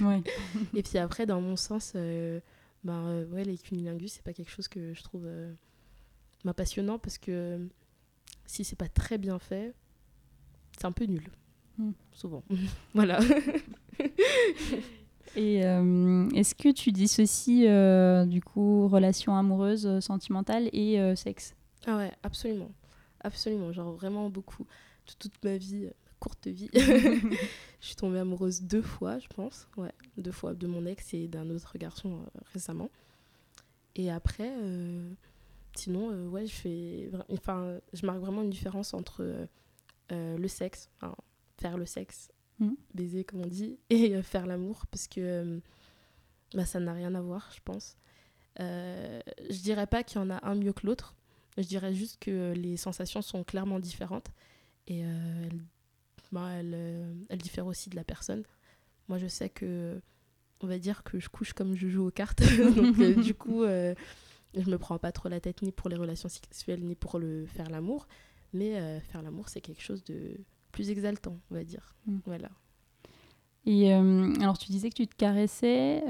Ouais. 0.02 0.22
et 0.76 0.84
puis 0.84 0.98
après 0.98 1.26
dans 1.26 1.40
mon 1.42 1.56
sens 1.56 1.94
euh, 1.96 2.40
ben 2.84 3.08
euh, 3.08 3.26
ouais 3.28 3.46
les 3.46 3.58
cunilingus 3.58 4.14
c'est 4.14 4.22
pas 4.24 4.34
quelque 4.34 4.52
chose 4.52 4.68
que 4.68 4.94
je 4.94 5.02
trouve 5.02 5.24
euh, 5.26 5.54
ben, 6.44 6.54
passionnant 6.54 7.00
parce 7.00 7.18
que 7.18 7.32
euh, 7.32 7.66
si 8.46 8.64
c'est 8.66 8.76
pas 8.76 8.90
très 8.90 9.18
bien 9.18 9.40
fait 9.40 9.74
c'est 10.78 10.86
un 10.86 10.92
peu 10.92 11.06
nul 11.06 11.24
Mm. 11.78 11.92
souvent 12.12 12.44
voilà 12.94 13.20
Et 15.36 15.64
euh, 15.66 16.28
est-ce 16.32 16.56
que 16.56 16.70
tu 16.72 16.92
dissocies 16.92 17.68
euh, 17.68 18.26
du 18.26 18.42
coup 18.42 18.88
relation 18.88 19.36
amoureuse, 19.36 19.86
euh, 19.86 20.02
sentimentale 20.02 20.70
et 20.74 21.00
euh, 21.00 21.16
sexe? 21.16 21.56
Ah 21.86 21.98
ouais, 21.98 22.12
absolument. 22.24 22.72
Absolument, 23.22 23.72
genre 23.72 23.94
vraiment 23.94 24.30
beaucoup. 24.30 24.66
Toute 25.20 25.44
ma 25.44 25.58
vie, 25.58 25.86
euh, 25.86 25.92
courte 26.20 26.48
vie, 26.48 26.70
je 26.74 27.38
suis 27.80 27.96
tombée 27.96 28.20
amoureuse 28.20 28.62
deux 28.62 28.82
fois, 28.82 29.20
je 29.20 29.28
pense. 29.28 29.68
Ouais, 29.78 29.92
deux 30.18 30.32
fois, 30.32 30.54
de 30.54 30.68
mon 30.68 30.86
ex 30.86 31.14
et 31.14 31.28
d'un 31.28 31.50
autre 31.50 31.78
garçon 31.78 32.20
euh, 32.20 32.40
récemment. 32.54 32.90
Et 33.96 34.12
après, 34.12 34.52
euh, 34.58 35.10
sinon, 35.76 36.12
euh, 36.12 36.28
ouais, 36.28 36.46
je 36.46 36.54
fais... 36.54 37.10
Enfin, 37.30 37.80
je 37.94 38.06
marque 38.06 38.20
vraiment 38.20 38.42
une 38.44 38.50
différence 38.50 38.94
entre 38.94 39.48
le 40.12 40.48
sexe, 40.48 40.90
enfin, 40.98 41.16
faire 41.58 41.78
le 41.78 41.86
sexe, 41.86 42.32
Mhm. 42.60 42.76
baiser 42.94 43.24
comme 43.24 43.42
on 43.42 43.48
dit, 43.48 43.78
et 43.90 44.22
faire 44.22 44.46
l'amour, 44.46 44.86
parce 44.88 45.08
que 45.08 45.62
bah, 46.54 46.66
ça 46.66 46.80
n'a 46.82 46.92
rien 46.94 47.16
à 47.16 47.22
voir, 47.22 47.50
je 47.56 47.62
pense. 47.64 47.98
Je 48.58 49.62
dirais 49.62 49.88
pas 49.88 50.04
qu'il 50.04 50.20
y 50.20 50.24
en 50.24 50.30
a 50.30 50.46
un 50.46 50.56
mieux 50.56 50.74
que 50.74 50.86
l'autre. 50.86 51.16
Je 51.58 51.64
dirais 51.68 51.94
juste 51.94 52.18
que 52.20 52.54
les 52.54 52.78
sensations 52.78 53.22
sont 53.22 53.44
clairement 53.44 53.80
différentes 53.80 54.30
et 54.88 55.04
euh, 55.04 55.44
elles, 55.46 55.64
bah, 56.32 56.50
elles, 56.52 56.74
euh, 56.76 57.14
elles 57.30 57.40
diffèrent 57.40 57.68
aussi 57.68 57.90
de 57.90 57.96
la 57.96 58.04
personne. 58.04 58.44
Moi, 59.10 59.18
je 59.18 59.28
sais 59.28 59.50
que, 59.50 60.00
on 60.62 60.68
va 60.68 60.78
dire 60.78 61.04
que 61.04 61.20
je 61.20 61.30
couche 61.30 61.54
comme 61.54 61.76
je 61.76 61.88
joue 61.88 62.08
aux 62.08 62.12
cartes. 62.12 62.42
Donc, 62.76 62.98
euh, 63.00 63.16
du 63.24 63.34
coup, 63.34 63.64
euh, 63.64 63.94
je 64.56 64.70
me 64.70 64.78
prends 64.78 64.98
pas 65.00 65.12
trop 65.12 65.30
la 65.30 65.40
tête 65.40 65.62
ni 65.62 65.72
pour 65.72 65.90
les 65.90 65.96
relations 65.96 66.30
sexuelles 66.30 66.84
ni 66.84 66.96
pour 66.96 67.20
le 67.20 67.46
faire 67.48 67.70
l'amour. 67.70 68.08
Mais 68.54 68.78
euh, 68.78 69.00
faire 69.02 69.22
l'amour, 69.22 69.50
c'est 69.50 69.62
quelque 69.62 69.82
chose 69.82 70.04
de 70.04 70.38
plus 70.72 70.90
exaltant, 70.90 71.38
on 71.52 71.56
va 71.56 71.64
dire. 71.64 71.96
Mm. 72.06 72.18
Voilà. 72.26 72.50
Et 73.66 73.94
alors, 73.94 74.58
tu 74.58 74.72
disais 74.72 74.90
que 74.90 74.96
tu 74.96 75.06
te 75.06 75.16
caressais. 75.16 76.02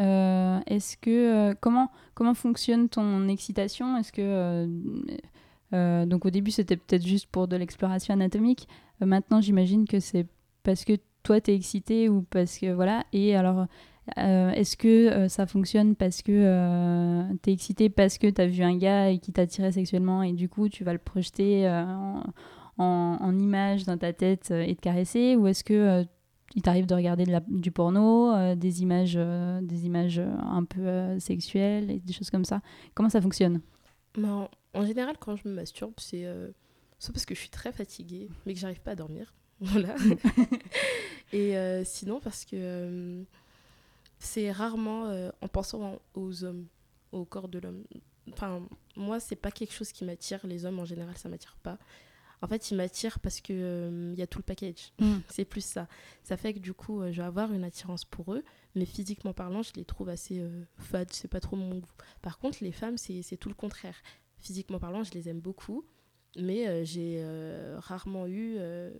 Est-ce 0.68 0.96
que 0.96 1.54
comment 1.56 1.92
comment 2.14 2.36
fonctionne 2.36 2.88
ton 2.88 3.28
excitation? 3.28 3.98
Est-ce 3.98 4.14
que 4.14 4.66
donc 6.06 6.26
au 6.26 6.30
début 6.30 6.52
c'était 6.52 6.78
peut-être 6.78 7.06
juste 7.06 7.26
pour 7.26 7.50
de 7.50 7.58
l'exploration 7.58 8.14
anatomique. 8.14 8.68
Maintenant, 9.02 9.42
j'imagine 9.42 9.88
que 9.88 10.00
c'est 10.00 10.28
parce 10.64 10.86
que 10.86 10.94
toi 11.24 11.42
t'es 11.42 11.56
excité 11.56 12.10
ou 12.10 12.22
parce 12.24 12.58
que 12.58 12.72
voilà. 12.74 13.06
Et 13.14 13.36
alors, 13.36 13.68
euh, 14.18 14.52
est-ce 14.52 14.78
que 14.78 14.88
euh, 14.88 15.28
ça 15.28 15.46
fonctionne 15.46 15.96
parce 15.96 16.22
que 16.22 16.32
euh, 16.32 17.24
t'es 17.42 17.54
excité 17.54 17.90
parce 17.90 18.18
que 18.18 18.28
t'as 18.28 18.48
vu 18.48 18.64
un 18.64 18.78
gars 18.78 19.10
et 19.10 19.20
qui 19.20 19.32
t'a 19.32 19.44
attiré 19.44 19.72
sexuellement 19.72 20.24
et 20.24 20.34
du 20.34 20.50
coup 20.50 20.70
tu 20.70 20.84
vas 20.84 20.94
le 20.94 21.00
projeter 21.00 21.68
euh, 21.68 21.86
en, 22.78 23.38
image 23.38 23.84
dans 23.86 23.98
ta 23.98 24.14
tête 24.14 24.52
et 24.52 24.76
te 24.76 24.82
caresser? 24.82 25.36
Ou 25.36 25.48
est-ce 25.48 25.64
que 25.64 26.06
il 26.56 26.64
t'arrive 26.64 26.88
de 26.88 26.96
regarder 26.96 27.26
du 27.48 27.72
porno, 27.72 28.56
des 28.56 28.82
images, 28.82 29.20
des 29.62 29.86
images 29.86 30.20
un 30.20 30.64
peu 30.64 31.20
sexuelles 31.20 31.92
et 31.92 32.00
des 32.00 32.14
choses 32.14 32.32
comme 32.32 32.46
ça? 32.46 32.62
Comment 32.96 33.10
ça 33.10 33.22
fonctionne? 33.22 33.62
Mais 34.18 34.30
en, 34.74 34.86
général, 34.86 35.18
quand 35.20 35.36
je 35.36 35.48
me 35.48 35.54
masturbe, 35.54 35.94
c'est 35.98 36.26
soit 37.00 37.14
parce 37.14 37.26
que 37.26 37.34
je 37.34 37.40
suis 37.40 37.50
très 37.50 37.72
fatiguée, 37.72 38.30
mais 38.46 38.54
que 38.54 38.60
j'arrive 38.60 38.82
pas 38.82 38.92
à 38.92 38.96
dormir. 38.96 39.34
Voilà. 39.62 39.94
Et 41.34 41.58
euh, 41.58 41.84
sinon, 41.84 42.22
parce 42.22 42.46
que 42.46 42.56
euh, 42.56 43.24
c'est 44.18 44.52
rarement 44.52 45.08
euh, 45.08 45.32
en 45.42 45.50
pensant 45.50 46.00
aux 46.14 46.44
hommes, 46.46 46.68
au 47.12 47.26
corps 47.26 47.50
de 47.50 47.60
l'homme. 47.60 47.84
Enfin, 48.32 48.66
moi, 48.96 49.20
c'est 49.20 49.36
pas 49.36 49.52
quelque 49.52 49.74
chose 49.74 49.92
qui 49.92 50.06
m'attire. 50.06 50.40
Les 50.48 50.66
hommes, 50.66 50.80
en 50.80 50.86
général, 50.86 51.18
ça 51.18 51.28
m'attire 51.28 51.58
pas. 51.62 51.78
En 52.42 52.48
fait, 52.48 52.72
ils 52.72 52.78
m'attirent 52.78 53.20
parce 53.20 53.42
que 53.42 53.52
euh, 53.52 54.12
il 54.14 54.20
y 54.20 54.22
a 54.22 54.28
tout 54.28 54.40
le 54.40 54.44
package. 54.44 54.94
Mm. 55.00 55.18
C'est 55.28 55.44
plus 55.44 55.64
ça. 55.66 55.90
Ça 56.24 56.38
fait 56.38 56.54
que 56.54 56.60
du 56.60 56.74
coup, 56.74 57.02
je 57.12 57.18
vais 57.22 57.28
avoir 57.28 57.52
une 57.52 57.66
attirance 57.66 58.06
pour 58.06 58.34
eux, 58.34 58.46
mais 58.76 58.86
physiquement 58.86 59.34
parlant, 59.34 59.62
je 59.62 59.74
les 59.76 59.84
trouve 59.84 60.08
assez 60.08 60.42
fades. 60.78 61.12
C'est 61.12 61.28
pas 61.28 61.42
trop 61.42 61.58
mon 61.58 61.80
goût. 61.80 61.92
Par 62.22 62.40
contre, 62.40 62.60
les 62.62 62.72
femmes, 62.72 62.98
c'est 62.98 63.38
tout 63.38 63.50
le 63.50 63.56
contraire. 63.56 63.98
Physiquement 64.38 64.80
parlant, 64.80 65.04
je 65.04 65.12
les 65.12 65.28
aime 65.28 65.42
beaucoup, 65.42 65.84
mais 66.38 66.68
euh, 66.68 66.84
j'ai 66.84 67.22
euh, 67.24 67.78
rarement 67.80 68.28
eu 68.28 68.56
euh, 68.58 68.92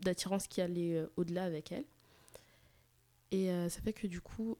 d'attirance 0.00 0.46
qui 0.46 0.60
allait 0.60 1.04
au-delà 1.16 1.44
avec 1.44 1.72
elles. 1.72 1.84
Et 3.30 3.48
ça 3.68 3.80
fait 3.80 3.92
que 3.92 4.06
du 4.06 4.20
coup, 4.20 4.56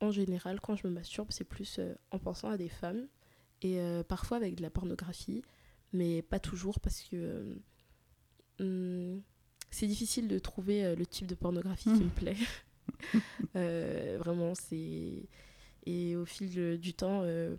en 0.00 0.10
général, 0.10 0.58
quand 0.60 0.76
je 0.76 0.86
me 0.86 0.92
masturbe, 0.92 1.28
c'est 1.30 1.44
plus 1.44 1.78
en 2.10 2.18
pensant 2.18 2.48
à 2.48 2.56
des 2.56 2.70
femmes 2.70 3.06
et 3.60 3.78
parfois 4.08 4.38
avec 4.38 4.54
de 4.54 4.62
la 4.62 4.70
pornographie, 4.70 5.42
mais 5.92 6.22
pas 6.22 6.38
toujours 6.38 6.80
parce 6.80 7.02
que 7.02 7.54
hum, 8.60 9.20
c'est 9.70 9.86
difficile 9.86 10.26
de 10.28 10.38
trouver 10.38 10.96
le 10.96 11.04
type 11.04 11.26
de 11.26 11.34
pornographie 11.34 11.90
qui 11.92 12.00
Mm. 12.00 12.04
me 12.04 12.10
plaît. 12.10 12.36
Euh, 13.56 14.16
vraiment, 14.18 14.54
c'est. 14.54 15.22
Et 15.86 16.16
au 16.16 16.24
fil 16.24 16.78
du 16.78 16.94
temps, 16.94 17.20
euh, 17.24 17.56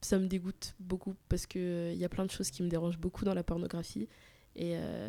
ça 0.00 0.18
me 0.18 0.26
dégoûte 0.26 0.74
beaucoup 0.80 1.14
parce 1.28 1.46
qu'il 1.46 1.94
y 1.94 2.04
a 2.04 2.08
plein 2.08 2.24
de 2.24 2.30
choses 2.30 2.50
qui 2.50 2.62
me 2.62 2.68
dérangent 2.68 2.98
beaucoup 2.98 3.24
dans 3.24 3.34
la 3.34 3.42
pornographie. 3.42 4.08
Et 4.56 4.72
euh, 4.76 5.08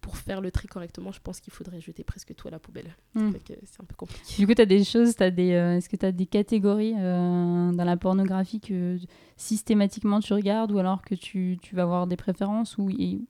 pour 0.00 0.16
faire 0.16 0.40
le 0.40 0.50
tri 0.50 0.66
correctement, 0.68 1.12
je 1.12 1.20
pense 1.20 1.40
qu'il 1.40 1.52
faudrait 1.52 1.80
jeter 1.80 2.04
presque 2.04 2.34
tout 2.34 2.48
à 2.48 2.50
la 2.50 2.58
poubelle. 2.58 2.94
Mm. 3.14 3.32
Que 3.32 3.54
C'est 3.64 3.80
un 3.80 3.84
peu 3.84 3.94
compliqué. 3.94 4.36
Du 4.36 4.46
coup, 4.46 4.54
tu 4.54 4.60
as 4.62 4.66
des 4.66 4.84
choses, 4.84 5.16
des, 5.16 5.52
euh, 5.52 5.76
est-ce 5.76 5.88
que 5.88 5.96
tu 5.96 6.04
as 6.06 6.12
des 6.12 6.26
catégories 6.26 6.94
euh, 6.96 7.72
dans 7.72 7.84
la 7.84 7.96
pornographie 7.96 8.60
que 8.60 8.98
systématiquement 9.36 10.20
tu 10.20 10.32
regardes 10.34 10.72
ou 10.72 10.78
alors 10.78 11.02
que 11.02 11.14
tu, 11.14 11.58
tu 11.62 11.74
vas 11.74 11.82
avoir 11.82 12.06
des 12.06 12.16
préférences 12.16 12.76
ou, 12.78 12.90
et- 12.90 13.20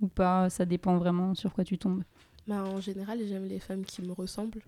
ou 0.00 0.08
pas 0.08 0.48
Ça 0.50 0.64
dépend 0.64 0.96
vraiment 0.98 1.34
sur 1.34 1.52
quoi 1.52 1.64
tu 1.64 1.76
tombes? 1.78 2.04
Bah, 2.46 2.64
en 2.64 2.80
général, 2.80 3.20
j'aime 3.26 3.44
les 3.44 3.58
femmes 3.58 3.84
qui 3.84 4.00
me 4.00 4.12
ressemblent, 4.12 4.62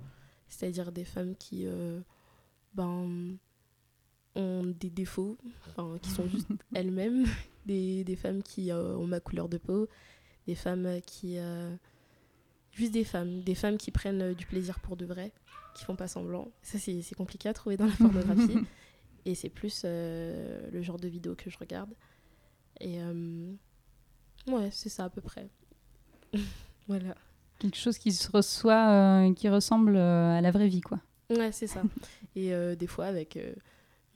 c'est-à-dire 0.48 0.92
des 0.92 1.04
femmes 1.04 1.34
qui 1.36 1.62
euh, 1.66 2.00
ben, 2.74 3.36
ont 4.36 4.64
des 4.64 4.90
défauts, 4.90 5.36
enfin, 5.68 5.98
qui 6.00 6.10
sont 6.10 6.28
juste 6.28 6.48
elles-mêmes, 6.74 7.26
des, 7.66 8.04
des 8.04 8.16
femmes 8.16 8.42
qui 8.42 8.70
euh, 8.70 8.96
ont 8.96 9.06
ma 9.06 9.20
couleur 9.20 9.48
de 9.48 9.58
peau, 9.58 9.88
des 10.46 10.54
femmes 10.54 11.00
qui... 11.06 11.38
euh, 11.38 11.74
juste 12.72 12.92
des 12.92 13.04
femmes, 13.04 13.42
des 13.42 13.54
femmes 13.54 13.76
qui 13.76 13.90
prennent 13.90 14.22
euh, 14.22 14.34
du 14.34 14.46
plaisir 14.46 14.78
pour 14.80 14.96
de 14.96 15.04
vrai, 15.04 15.32
qui 15.74 15.84
font 15.84 15.96
pas 15.96 16.08
semblant. 16.08 16.48
Ça, 16.62 16.78
c'est 16.78 17.02
c'est 17.02 17.14
compliqué 17.14 17.48
à 17.48 17.52
trouver 17.52 17.76
dans 17.76 17.86
la 17.86 17.92
pornographie. 17.92 18.58
Et 19.26 19.34
c'est 19.34 19.50
plus 19.50 19.82
euh, 19.84 20.70
le 20.72 20.80
genre 20.80 20.98
de 20.98 21.06
vidéo 21.06 21.34
que 21.34 21.50
je 21.50 21.58
regarde. 21.58 21.90
Et 22.80 23.02
euh, 23.02 23.52
ouais, 24.46 24.70
c'est 24.72 24.88
ça 24.88 25.04
à 25.04 25.10
peu 25.10 25.20
près. 25.20 25.50
voilà. 26.88 27.14
Quelque 27.58 27.76
chose 27.76 27.98
qui 27.98 28.12
se 28.12 28.30
reçoit, 28.30 28.88
euh, 28.88 29.34
qui 29.34 29.50
ressemble 29.50 29.98
à 29.98 30.40
la 30.40 30.50
vraie 30.50 30.68
vie, 30.68 30.80
quoi. 30.80 31.00
Ouais, 31.28 31.52
c'est 31.52 31.66
ça. 31.66 31.82
Et 32.34 32.54
euh, 32.54 32.74
des 32.74 32.86
fois 32.86 33.04
avec 33.04 33.36
euh, 33.36 33.52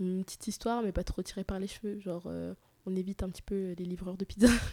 une 0.01 0.25
petite 0.25 0.47
histoire, 0.49 0.83
mais 0.83 0.93
pas 0.93 1.05
trop 1.05 1.23
tirée 1.23 1.45
par 1.45 1.59
les 1.59 1.67
cheveux. 1.67 1.99
Genre, 2.01 2.25
euh, 2.27 2.55
on 2.87 2.95
évite 2.97 3.23
un 3.23 3.29
petit 3.29 3.43
peu 3.43 3.75
les 3.79 3.85
livreurs 3.85 4.17
de 4.17 4.25
pizza. 4.25 4.49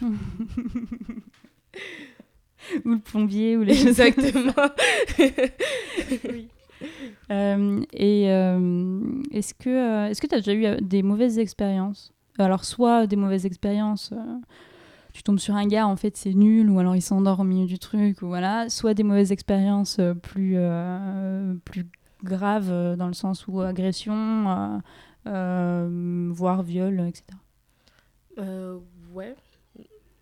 ou 2.84 2.90
le 2.90 2.98
plombier 2.98 3.56
ou 3.56 3.62
les 3.62 3.74
choses 3.74 4.00
Exactement. 4.00 4.52
oui. 6.30 6.48
Euh, 7.30 7.80
et 7.92 8.30
euh, 8.30 9.00
est-ce 9.30 9.54
que 9.54 10.08
est-ce 10.10 10.20
que 10.20 10.26
tu 10.26 10.34
as 10.34 10.40
déjà 10.40 10.54
eu 10.54 10.80
des 10.82 11.02
mauvaises 11.02 11.38
expériences? 11.38 12.12
Alors 12.38 12.64
soit 12.64 13.06
des 13.06 13.16
mauvaises 13.16 13.46
expériences, 13.46 14.12
tu 15.12 15.22
tombes 15.22 15.38
sur 15.38 15.54
un 15.54 15.66
gars 15.66 15.86
en 15.86 15.96
fait 15.96 16.16
c'est 16.16 16.34
nul 16.34 16.70
ou 16.70 16.78
alors 16.78 16.96
il 16.96 17.02
s'endort 17.02 17.40
au 17.40 17.44
milieu 17.44 17.66
du 17.66 17.78
truc 17.78 18.22
ou 18.22 18.26
voilà, 18.26 18.68
soit 18.68 18.94
des 18.94 19.02
mauvaises 19.04 19.32
expériences 19.32 20.00
plus 20.22 20.54
euh, 20.56 21.54
plus 21.64 21.86
graves 22.24 22.96
dans 22.96 23.06
le 23.08 23.14
sens 23.14 23.46
où 23.46 23.60
agression, 23.60 24.80
voire 25.24 26.62
viol, 26.62 27.00
etc. 27.00 27.24
Euh, 28.38 28.78
ouais. 29.12 29.34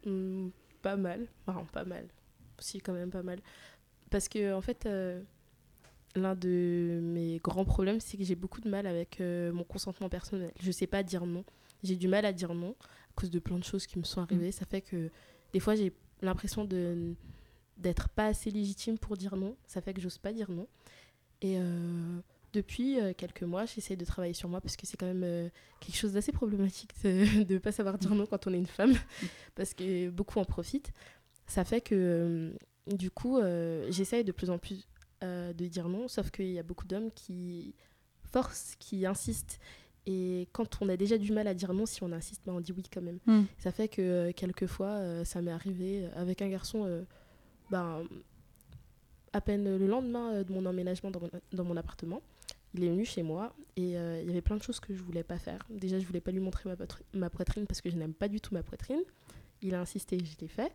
Hmm, 0.04 0.48
pas 0.82 0.96
mal. 0.96 1.26
Enfin, 1.46 1.64
pas 1.72 1.84
mal. 1.84 2.08
Si, 2.58 2.80
quand 2.80 2.92
même 2.92 3.10
pas 3.10 3.22
mal. 3.22 3.40
Parce 4.10 4.28
que, 4.28 4.52
en 4.54 4.60
fait, 4.60 4.86
euh, 4.86 5.20
l'un 6.14 6.34
de 6.34 7.00
mes 7.02 7.38
grands 7.38 7.64
problèmes, 7.64 8.00
c'est 8.00 8.16
que 8.16 8.24
j'ai 8.24 8.34
beaucoup 8.34 8.60
de 8.60 8.68
mal 8.68 8.86
avec 8.86 9.20
euh, 9.20 9.52
mon 9.52 9.64
consentement 9.64 10.08
personnel. 10.08 10.52
Je 10.60 10.70
sais 10.70 10.86
pas 10.86 11.02
dire 11.02 11.26
non. 11.26 11.44
J'ai 11.82 11.96
du 11.96 12.08
mal 12.08 12.24
à 12.24 12.32
dire 12.32 12.54
non 12.54 12.74
à 12.80 13.12
cause 13.20 13.30
de 13.30 13.38
plein 13.38 13.58
de 13.58 13.64
choses 13.64 13.86
qui 13.86 13.98
me 13.98 14.04
sont 14.04 14.20
arrivées. 14.20 14.52
Ça 14.52 14.66
fait 14.66 14.82
que 14.82 15.10
des 15.52 15.60
fois, 15.60 15.74
j'ai 15.74 15.92
l'impression 16.22 16.64
de 16.64 17.14
d'être 17.76 18.10
pas 18.10 18.26
assez 18.26 18.50
légitime 18.50 18.98
pour 18.98 19.16
dire 19.16 19.36
non. 19.36 19.56
Ça 19.66 19.80
fait 19.80 19.94
que 19.94 20.00
j'ose 20.00 20.18
pas 20.18 20.32
dire 20.32 20.50
non. 20.50 20.66
Et 21.40 21.56
euh, 21.58 22.20
depuis 22.52 23.00
euh, 23.00 23.12
quelques 23.16 23.42
mois, 23.42 23.64
j'essaie 23.64 23.96
de 23.96 24.04
travailler 24.04 24.34
sur 24.34 24.48
moi 24.48 24.60
parce 24.60 24.76
que 24.76 24.86
c'est 24.86 24.96
quand 24.96 25.06
même 25.06 25.24
euh, 25.24 25.48
quelque 25.80 25.96
chose 25.96 26.12
d'assez 26.12 26.32
problématique 26.32 26.92
de 27.04 27.44
ne 27.54 27.58
pas 27.58 27.72
savoir 27.72 27.98
dire 27.98 28.14
non 28.14 28.26
quand 28.26 28.46
on 28.46 28.52
est 28.52 28.58
une 28.58 28.66
femme 28.66 28.94
parce 29.54 29.74
que 29.74 30.10
beaucoup 30.10 30.38
en 30.38 30.44
profitent. 30.44 30.92
Ça 31.46 31.64
fait 31.64 31.80
que 31.80 31.94
euh, 31.94 32.94
du 32.94 33.10
coup, 33.10 33.38
j'essaye 33.88 34.24
de 34.24 34.32
plus 34.32 34.50
en 34.50 34.58
plus 34.58 34.88
de 35.22 35.66
dire 35.66 35.88
non, 35.88 36.08
sauf 36.08 36.30
qu'il 36.30 36.50
y 36.50 36.58
a 36.58 36.62
beaucoup 36.62 36.86
d'hommes 36.86 37.10
qui 37.12 37.74
forcent, 38.32 38.74
qui 38.78 39.06
insistent. 39.06 39.60
Et 40.06 40.48
quand 40.52 40.78
on 40.80 40.88
a 40.88 40.96
déjà 40.96 41.18
du 41.18 41.30
mal 41.30 41.46
à 41.46 41.54
dire 41.54 41.72
non, 41.74 41.86
si 41.86 42.02
on 42.02 42.10
insiste, 42.10 42.42
ben 42.46 42.54
on 42.54 42.60
dit 42.60 42.72
oui 42.72 42.82
quand 42.92 43.02
même. 43.02 43.18
Mm. 43.26 43.42
Ça 43.58 43.70
fait 43.70 43.86
que 43.86 44.32
quelquefois, 44.32 45.24
ça 45.24 45.42
m'est 45.42 45.52
arrivé 45.52 46.08
avec 46.16 46.42
un 46.42 46.48
garçon, 46.48 47.04
ben, 47.70 48.02
à 49.32 49.40
peine 49.40 49.76
le 49.76 49.86
lendemain 49.86 50.42
de 50.42 50.52
mon 50.52 50.64
emménagement 50.66 51.10
dans 51.10 51.20
mon, 51.20 51.30
dans 51.52 51.64
mon 51.64 51.76
appartement. 51.76 52.22
Il 52.74 52.84
est 52.84 52.88
venu 52.88 53.04
chez 53.04 53.22
moi 53.22 53.54
et 53.76 53.96
euh, 53.96 54.20
il 54.22 54.28
y 54.28 54.30
avait 54.30 54.40
plein 54.42 54.56
de 54.56 54.62
choses 54.62 54.78
que 54.80 54.94
je 54.94 55.02
voulais 55.02 55.24
pas 55.24 55.38
faire. 55.38 55.58
Déjà, 55.70 55.98
je 55.98 56.06
voulais 56.06 56.20
pas 56.20 56.30
lui 56.30 56.38
montrer 56.40 56.68
ma, 56.68 56.76
poitri- 56.76 57.02
ma 57.14 57.28
poitrine 57.28 57.66
parce 57.66 57.80
que 57.80 57.90
je 57.90 57.96
n'aime 57.96 58.14
pas 58.14 58.28
du 58.28 58.40
tout 58.40 58.54
ma 58.54 58.62
poitrine. 58.62 59.00
Il 59.62 59.74
a 59.74 59.80
insisté, 59.80 60.18
je 60.24 60.36
l'ai 60.40 60.48
fait. 60.48 60.72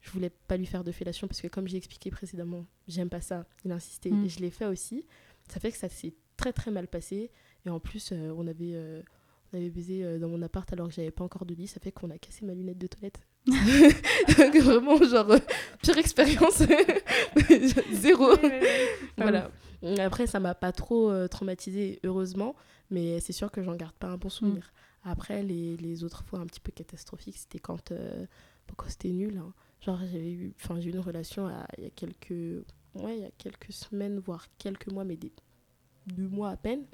Je 0.00 0.10
voulais 0.10 0.30
pas 0.30 0.56
lui 0.56 0.66
faire 0.66 0.82
de 0.84 0.92
fellation 0.92 1.26
parce 1.28 1.40
que, 1.40 1.48
comme 1.48 1.68
j'ai 1.68 1.76
expliqué 1.76 2.10
précédemment, 2.10 2.64
j'aime 2.88 3.08
pas 3.10 3.20
ça. 3.20 3.44
Il 3.64 3.72
a 3.72 3.74
insisté 3.74 4.10
Mm. 4.10 4.24
et 4.24 4.28
je 4.28 4.40
l'ai 4.40 4.50
fait 4.50 4.66
aussi. 4.66 5.04
Ça 5.48 5.60
fait 5.60 5.70
que 5.72 5.78
ça 5.78 5.88
s'est 5.88 6.14
très 6.36 6.52
très 6.52 6.70
mal 6.70 6.88
passé. 6.88 7.30
Et 7.66 7.70
en 7.70 7.80
plus, 7.80 8.10
euh, 8.12 8.32
on, 8.36 8.46
avait, 8.46 8.74
euh, 8.74 9.02
on 9.52 9.56
avait 9.58 9.70
baisé 9.70 10.18
dans 10.18 10.28
mon 10.28 10.40
appart 10.42 10.70
alors 10.72 10.88
que 10.88 10.94
j'avais 10.94 11.10
pas 11.10 11.24
encore 11.24 11.44
de 11.44 11.54
lit. 11.54 11.66
Ça 11.66 11.80
fait 11.80 11.92
qu'on 11.92 12.10
a 12.10 12.18
cassé 12.18 12.44
ma 12.46 12.54
lunette 12.54 12.78
de 12.78 12.86
toilette 12.86 13.20
vraiment, 14.60 14.98
genre, 15.04 15.30
euh, 15.30 15.38
pire 15.82 15.98
expérience. 15.98 16.62
Zéro. 17.92 18.28
voilà. 19.16 19.50
Après, 19.98 20.26
ça 20.26 20.40
m'a 20.40 20.54
pas 20.54 20.72
trop 20.72 21.10
euh, 21.10 21.28
traumatisé, 21.28 22.00
heureusement, 22.04 22.56
mais 22.90 23.20
c'est 23.20 23.32
sûr 23.32 23.50
que 23.50 23.62
j'en 23.62 23.74
garde 23.76 23.94
pas 23.94 24.08
un 24.08 24.16
bon 24.16 24.28
souvenir. 24.28 24.72
Après, 25.04 25.42
les, 25.42 25.76
les 25.76 26.02
autres 26.02 26.24
fois 26.24 26.40
un 26.40 26.46
petit 26.46 26.60
peu 26.60 26.72
catastrophiques, 26.72 27.36
c'était 27.38 27.60
quand, 27.60 27.92
euh, 27.92 28.26
quand 28.76 28.88
c'était 28.88 29.10
nul. 29.10 29.38
hein. 29.38 29.52
Genre, 29.80 29.98
j'avais 30.10 30.32
eu, 30.32 30.54
enfin, 30.60 30.80
j'ai 30.80 30.88
eu 30.88 30.92
une 30.92 30.98
relation 31.00 31.48
il 31.78 31.84
y 31.84 31.86
a 31.86 31.90
quelques, 31.90 32.64
ouais, 32.94 33.16
il 33.16 33.22
y 33.22 33.24
a 33.24 33.30
quelques 33.38 33.72
semaines, 33.72 34.18
voire 34.18 34.46
quelques 34.58 34.90
mois, 34.90 35.04
mais 35.04 35.16
des 35.16 35.30
deux 36.06 36.26
mois 36.28 36.50
à 36.50 36.56
peine, 36.56 36.84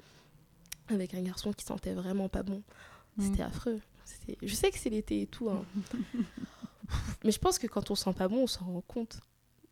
avec 0.89 1.13
un 1.15 1.21
garçon 1.21 1.53
qui 1.53 1.65
sentait 1.65 1.93
vraiment 1.93 2.29
pas 2.29 2.43
bon. 2.43 2.61
Mm. 3.17 3.23
C'était 3.23 3.43
affreux. 3.43 3.79
Je 4.41 4.53
sais 4.53 4.71
que 4.71 4.77
c'est 4.77 4.89
l'été 4.89 5.21
et 5.21 5.27
tout, 5.27 5.49
hein. 5.49 5.65
mais 7.23 7.31
je 7.31 7.39
pense 7.39 7.59
que 7.59 7.67
quand 7.67 7.91
on 7.91 7.95
sent 7.95 8.13
pas 8.13 8.27
bon, 8.27 8.43
on 8.43 8.47
s'en 8.47 8.65
rend 8.65 8.81
compte. 8.81 9.19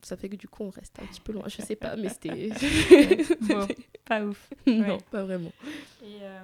Ça 0.01 0.17
fait 0.17 0.29
que 0.29 0.35
du 0.35 0.47
coup, 0.47 0.63
on 0.63 0.69
reste 0.71 0.97
un 0.99 1.05
petit 1.05 1.21
peu 1.21 1.31
loin. 1.31 1.43
Je 1.47 1.61
sais 1.61 1.75
pas, 1.75 1.95
mais 1.95 2.09
c'était. 2.09 2.49
Bon, 3.41 3.67
pas 4.03 4.25
ouf. 4.25 4.49
non, 4.65 4.97
pas 5.11 5.23
vraiment. 5.23 5.51
Et, 6.03 6.17
euh, 6.21 6.43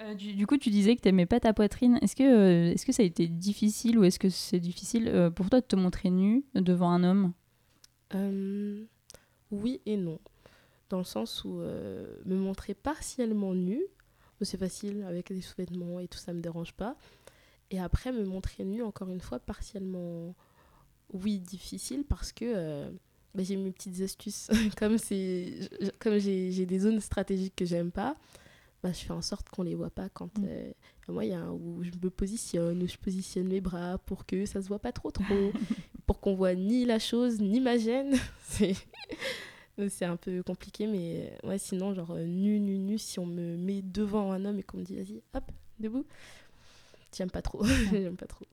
euh, 0.00 0.14
du, 0.14 0.34
du 0.34 0.46
coup, 0.46 0.56
tu 0.56 0.70
disais 0.70 0.96
que 0.96 1.00
tu 1.00 1.08
n'aimais 1.08 1.26
pas 1.26 1.38
ta 1.38 1.52
poitrine. 1.52 1.98
Est-ce 2.02 2.16
que, 2.16 2.24
euh, 2.24 2.72
est-ce 2.72 2.84
que 2.84 2.92
ça 2.92 3.02
a 3.02 3.06
été 3.06 3.28
difficile 3.28 3.98
ou 3.98 4.04
est-ce 4.04 4.18
que 4.18 4.28
c'est 4.28 4.58
difficile 4.58 5.08
euh, 5.08 5.30
pour 5.30 5.48
toi 5.48 5.60
de 5.60 5.66
te 5.66 5.76
montrer 5.76 6.10
nu 6.10 6.44
devant 6.54 6.90
un 6.90 7.04
homme? 7.04 7.32
Euh, 8.14 8.84
oui 9.50 9.80
et 9.86 9.96
non. 9.96 10.18
Dans 10.90 10.98
le 10.98 11.04
sens 11.04 11.44
où 11.44 11.60
euh, 11.60 12.16
me 12.26 12.36
montrer 12.36 12.74
partiellement 12.74 13.54
nue, 13.54 13.82
c'est 14.44 14.58
facile 14.58 15.04
avec 15.08 15.32
des 15.32 15.40
sous-vêtements 15.40 16.00
et 16.00 16.08
tout 16.08 16.18
ça 16.18 16.32
me 16.32 16.40
dérange 16.40 16.72
pas. 16.72 16.96
Et 17.70 17.80
après 17.80 18.12
me 18.12 18.24
montrer 18.24 18.64
nue, 18.64 18.82
encore 18.82 19.08
une 19.08 19.20
fois, 19.20 19.38
partiellement 19.38 20.34
oui, 21.12 21.38
difficile 21.38 22.04
parce 22.04 22.32
que 22.32 22.44
euh, 22.44 22.90
bah, 23.34 23.42
j'ai 23.42 23.56
mes 23.56 23.70
petites 23.70 24.00
astuces. 24.00 24.48
comme 24.76 24.98
c'est, 24.98 25.68
comme 25.98 26.18
j'ai, 26.18 26.52
j'ai 26.52 26.66
des 26.66 26.80
zones 26.80 27.00
stratégiques 27.00 27.56
que 27.56 27.64
j'aime 27.64 27.90
pas, 27.90 28.16
bah, 28.82 28.92
je 28.92 28.98
fais 28.98 29.12
en 29.12 29.22
sorte 29.22 29.48
qu'on 29.48 29.62
les 29.62 29.74
voit 29.74 29.90
pas 29.90 30.08
quand. 30.08 30.36
Mm. 30.38 30.44
euh, 30.46 30.72
moi, 31.08 31.24
il 31.24 31.30
y 31.30 31.34
a 31.34 31.40
un 31.40 31.52
où 31.52 31.82
je 31.82 31.90
me 32.02 32.10
positionne, 32.10 32.82
où 32.82 32.86
je 32.86 32.96
positionne 32.96 33.48
mes 33.48 33.60
bras 33.60 33.98
pour 33.98 34.26
que 34.26 34.46
ça 34.46 34.62
se 34.62 34.68
voit 34.68 34.78
pas 34.78 34.92
trop 34.92 35.10
trop, 35.10 35.24
pour 36.06 36.20
qu'on 36.20 36.34
voit 36.34 36.54
ni 36.54 36.84
la 36.84 36.98
chose 36.98 37.40
ni 37.40 37.60
ma 37.60 37.78
gêne. 37.78 38.14
c'est 38.42 38.74
c'est 39.88 40.04
un 40.04 40.16
peu 40.16 40.42
compliqué, 40.42 40.86
mais 40.86 41.32
ouais, 41.44 41.58
sinon, 41.58 41.94
genre 41.94 42.12
euh, 42.12 42.24
nu, 42.24 42.60
nu, 42.60 42.78
nu, 42.78 42.98
si 42.98 43.18
on 43.18 43.26
me 43.26 43.56
met 43.56 43.82
devant 43.82 44.32
un 44.32 44.44
homme 44.44 44.58
et 44.58 44.62
qu'on 44.62 44.78
me 44.78 44.84
dit 44.84 44.94
vas-y, 44.96 45.20
hop, 45.34 45.44
debout, 45.80 46.04
j'aime 47.16 47.30
pas 47.30 47.42
trop. 47.42 47.64
j'aime 47.92 48.16
pas 48.16 48.26
trop. 48.26 48.44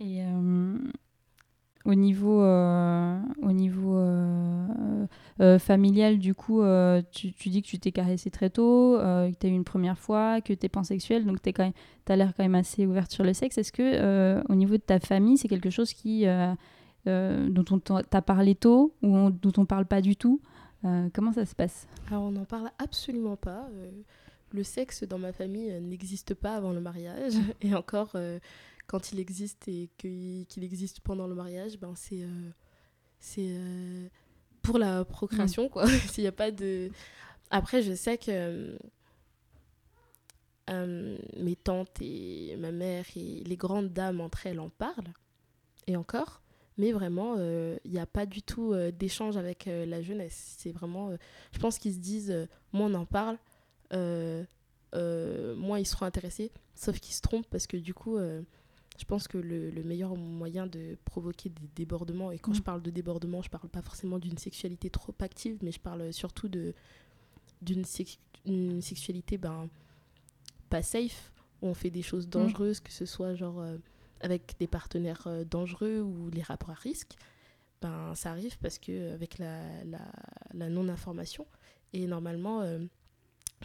Et 0.00 0.22
euh, 0.22 0.78
au 1.84 1.94
niveau, 1.94 2.42
euh, 2.42 3.18
au 3.42 3.52
niveau 3.52 3.96
euh, 3.96 5.06
euh, 5.40 5.58
familial, 5.58 6.18
du 6.18 6.34
coup, 6.34 6.60
euh, 6.62 7.02
tu, 7.10 7.32
tu 7.32 7.48
dis 7.48 7.62
que 7.62 7.68
tu 7.68 7.78
t'es 7.78 7.92
caressé 7.92 8.30
très 8.30 8.50
tôt, 8.50 8.96
euh, 8.96 9.30
que 9.30 9.36
tu 9.36 9.46
as 9.46 9.50
eu 9.50 9.52
une 9.54 9.64
première 9.64 9.98
fois, 9.98 10.40
que 10.40 10.52
tu 10.52 10.66
es 10.66 10.68
pansexuel, 10.68 11.24
donc 11.24 11.40
tu 11.42 11.50
as 11.58 12.16
l'air 12.16 12.32
quand 12.36 12.44
même 12.44 12.54
assez 12.54 12.86
ouverte 12.86 13.10
sur 13.10 13.24
le 13.24 13.32
sexe. 13.32 13.58
Est-ce 13.58 13.72
que 13.72 13.82
euh, 13.82 14.42
au 14.48 14.54
niveau 14.54 14.76
de 14.76 14.82
ta 14.82 15.00
famille, 15.00 15.38
c'est 15.38 15.48
quelque 15.48 15.70
chose 15.70 15.92
qui, 15.94 16.26
euh, 17.08 17.48
dont 17.48 17.64
on 17.70 17.78
t'a 17.80 18.22
parlé 18.22 18.54
tôt 18.54 18.94
ou 19.02 19.16
on- 19.16 19.30
dont 19.30 19.52
on 19.56 19.64
parle 19.66 19.86
pas 19.86 20.00
du 20.00 20.14
tout 20.16 20.40
Euh, 20.84 21.08
Comment 21.12 21.32
ça 21.32 21.44
se 21.44 21.54
passe? 21.56 21.88
Alors, 22.08 22.22
on 22.22 22.30
n'en 22.30 22.44
parle 22.44 22.70
absolument 22.78 23.36
pas. 23.36 23.66
euh, 23.72 23.90
le 24.52 24.62
sexe 24.62 25.02
dans 25.04 25.18
ma 25.18 25.32
famille 25.32 25.70
n'existe 25.80 26.34
pas 26.34 26.54
avant 26.54 26.72
le 26.72 26.80
mariage. 26.80 27.32
Et 27.60 27.74
encore, 27.74 28.14
quand 28.86 29.12
il 29.12 29.18
existe 29.20 29.66
et 29.68 29.90
qu'il 29.98 30.46
existe 30.62 31.00
pendant 31.00 31.26
le 31.26 31.34
mariage, 31.34 31.78
ben 31.78 31.92
c'est 31.96 32.24
c'est 33.20 33.58
pour 34.62 34.78
la 34.78 35.04
procréation, 35.04 35.68
quoi. 35.68 35.86
S'il 36.12 36.22
n'y 36.24 36.28
a 36.28 36.32
pas 36.32 36.50
de... 36.52 36.90
Après, 37.50 37.82
je 37.82 37.94
sais 37.94 38.16
que 38.18 38.78
mes 41.36 41.56
tantes 41.56 42.00
et 42.02 42.56
ma 42.58 42.72
mère 42.72 43.04
et 43.16 43.42
les 43.44 43.56
grandes 43.56 43.92
dames 43.92 44.20
entre 44.20 44.46
elles 44.46 44.60
en 44.60 44.68
parlent. 44.68 45.12
Et 45.86 45.96
encore. 45.96 46.40
Mais 46.78 46.92
vraiment, 46.92 47.34
euh, 47.36 47.76
il 47.84 47.90
n'y 47.90 47.98
a 47.98 48.06
pas 48.06 48.24
du 48.24 48.40
tout 48.42 48.72
euh, 48.72 48.90
d'échange 48.90 49.36
avec 49.36 49.66
euh, 49.66 49.84
la 49.84 50.00
jeunesse. 50.00 50.54
C'est 50.58 50.72
vraiment... 50.72 51.10
euh, 51.10 51.16
je 51.52 51.58
pense 51.58 51.78
qu'ils 51.78 51.92
se 51.94 51.98
disent, 51.98 52.30
euh, 52.30 52.46
moins 52.72 52.90
on 52.90 52.94
en 52.94 53.04
parle, 53.04 53.36
euh, 53.92 54.44
euh, 54.94 55.54
moins 55.56 55.78
ils 55.78 55.86
seront 55.86 56.06
intéressés. 56.06 56.50
Sauf 56.76 57.00
qu'ils 57.00 57.14
se 57.14 57.20
trompent 57.20 57.48
parce 57.50 57.66
que 57.66 57.76
du 57.76 57.92
coup, 57.94 58.16
euh, 58.16 58.42
je 58.98 59.04
pense 59.04 59.26
que 59.28 59.38
le, 59.38 59.70
le 59.70 59.82
meilleur 59.82 60.16
moyen 60.16 60.66
de 60.66 60.96
provoquer 61.04 61.48
des 61.50 61.68
débordements, 61.74 62.30
et 62.32 62.38
quand 62.38 62.52
Mm. 62.52 62.56
je 62.56 62.62
parle 62.62 62.82
de 62.82 62.90
débordement, 62.90 63.42
je 63.42 63.50
parle 63.50 63.68
pas 63.68 63.82
forcément 63.82 64.18
d'une 64.18 64.38
sexualité 64.38 64.88
trop 64.90 65.14
active, 65.20 65.58
mais 65.62 65.72
je 65.72 65.80
parle 65.80 66.12
surtout 66.12 66.48
de 66.48 66.74
d'une 67.60 67.84
sex- 67.84 68.18
une 68.46 68.80
sexualité 68.82 69.36
ben, 69.36 69.68
pas 70.70 70.82
safe, 70.82 71.32
où 71.60 71.66
on 71.66 71.74
fait 71.74 71.90
des 71.90 72.02
choses 72.02 72.28
dangereuses, 72.28 72.78
que 72.78 72.92
ce 72.92 73.04
soit 73.04 73.34
genre 73.34 73.58
euh, 73.60 73.76
avec 74.20 74.56
des 74.58 74.66
partenaires 74.66 75.26
euh, 75.26 75.44
dangereux 75.44 76.00
ou 76.00 76.30
les 76.30 76.42
rapports 76.42 76.70
à 76.70 76.74
risque. 76.74 77.14
Ben, 77.80 78.14
ça 78.14 78.30
arrive 78.30 78.58
parce 78.58 78.78
que 78.78 78.90
euh, 78.90 79.14
avec 79.14 79.38
la, 79.38 79.62
la, 79.84 80.00
la 80.52 80.68
non-information, 80.68 81.46
et 81.92 82.06
normalement, 82.06 82.60
euh, 82.62 82.78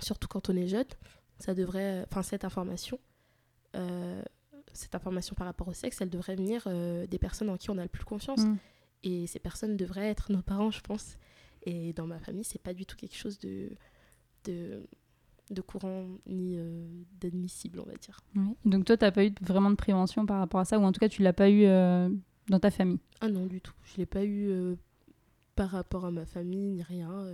surtout 0.01 0.27
quand 0.27 0.49
on 0.49 0.55
est 0.55 0.67
jeune, 0.67 0.85
ça 1.39 1.53
devrait, 1.53 2.05
enfin 2.09 2.23
cette 2.23 2.45
information, 2.45 2.99
euh, 3.75 4.21
cette 4.73 4.95
information 4.95 5.35
par 5.35 5.47
rapport 5.47 5.67
au 5.67 5.73
sexe, 5.73 6.01
elle 6.01 6.09
devrait 6.09 6.35
venir 6.35 6.63
euh, 6.67 7.05
des 7.07 7.19
personnes 7.19 7.49
en 7.49 7.57
qui 7.57 7.69
on 7.69 7.77
a 7.77 7.83
le 7.83 7.89
plus 7.89 8.05
confiance. 8.05 8.41
Mm. 8.41 8.57
Et 9.03 9.27
ces 9.27 9.39
personnes 9.39 9.75
devraient 9.75 10.09
être 10.09 10.31
nos 10.31 10.41
parents, 10.41 10.71
je 10.71 10.81
pense. 10.81 11.17
Et 11.63 11.93
dans 11.93 12.07
ma 12.07 12.19
famille, 12.19 12.43
c'est 12.43 12.61
pas 12.61 12.73
du 12.73 12.85
tout 12.85 12.95
quelque 12.95 13.15
chose 13.15 13.37
de, 13.39 13.69
de, 14.45 14.87
de 15.51 15.61
courant 15.61 16.05
ni 16.25 16.55
euh, 16.57 16.85
d'admissible, 17.19 17.79
on 17.79 17.85
va 17.85 17.95
dire. 17.95 18.19
Oui. 18.35 18.55
Donc 18.65 18.85
toi, 18.85 18.97
tu 18.97 19.03
n'as 19.05 19.11
pas 19.11 19.25
eu 19.25 19.33
vraiment 19.41 19.69
de 19.71 19.75
prévention 19.75 20.25
par 20.25 20.39
rapport 20.39 20.59
à 20.61 20.65
ça, 20.65 20.79
ou 20.79 20.83
en 20.83 20.91
tout 20.91 20.99
cas, 20.99 21.09
tu 21.09 21.21
l'as 21.21 21.33
pas 21.33 21.49
eu 21.49 21.65
euh, 21.65 22.09
dans 22.49 22.59
ta 22.59 22.71
famille? 22.71 22.99
Ah 23.21 23.29
non, 23.29 23.45
du 23.45 23.61
tout. 23.61 23.73
Je 23.83 23.97
l'ai 23.97 24.05
pas 24.05 24.23
eu 24.23 24.47
euh, 24.49 24.75
par 25.55 25.69
rapport 25.69 26.05
à 26.05 26.11
ma 26.11 26.25
famille, 26.25 26.69
ni 26.71 26.81
rien. 26.83 27.25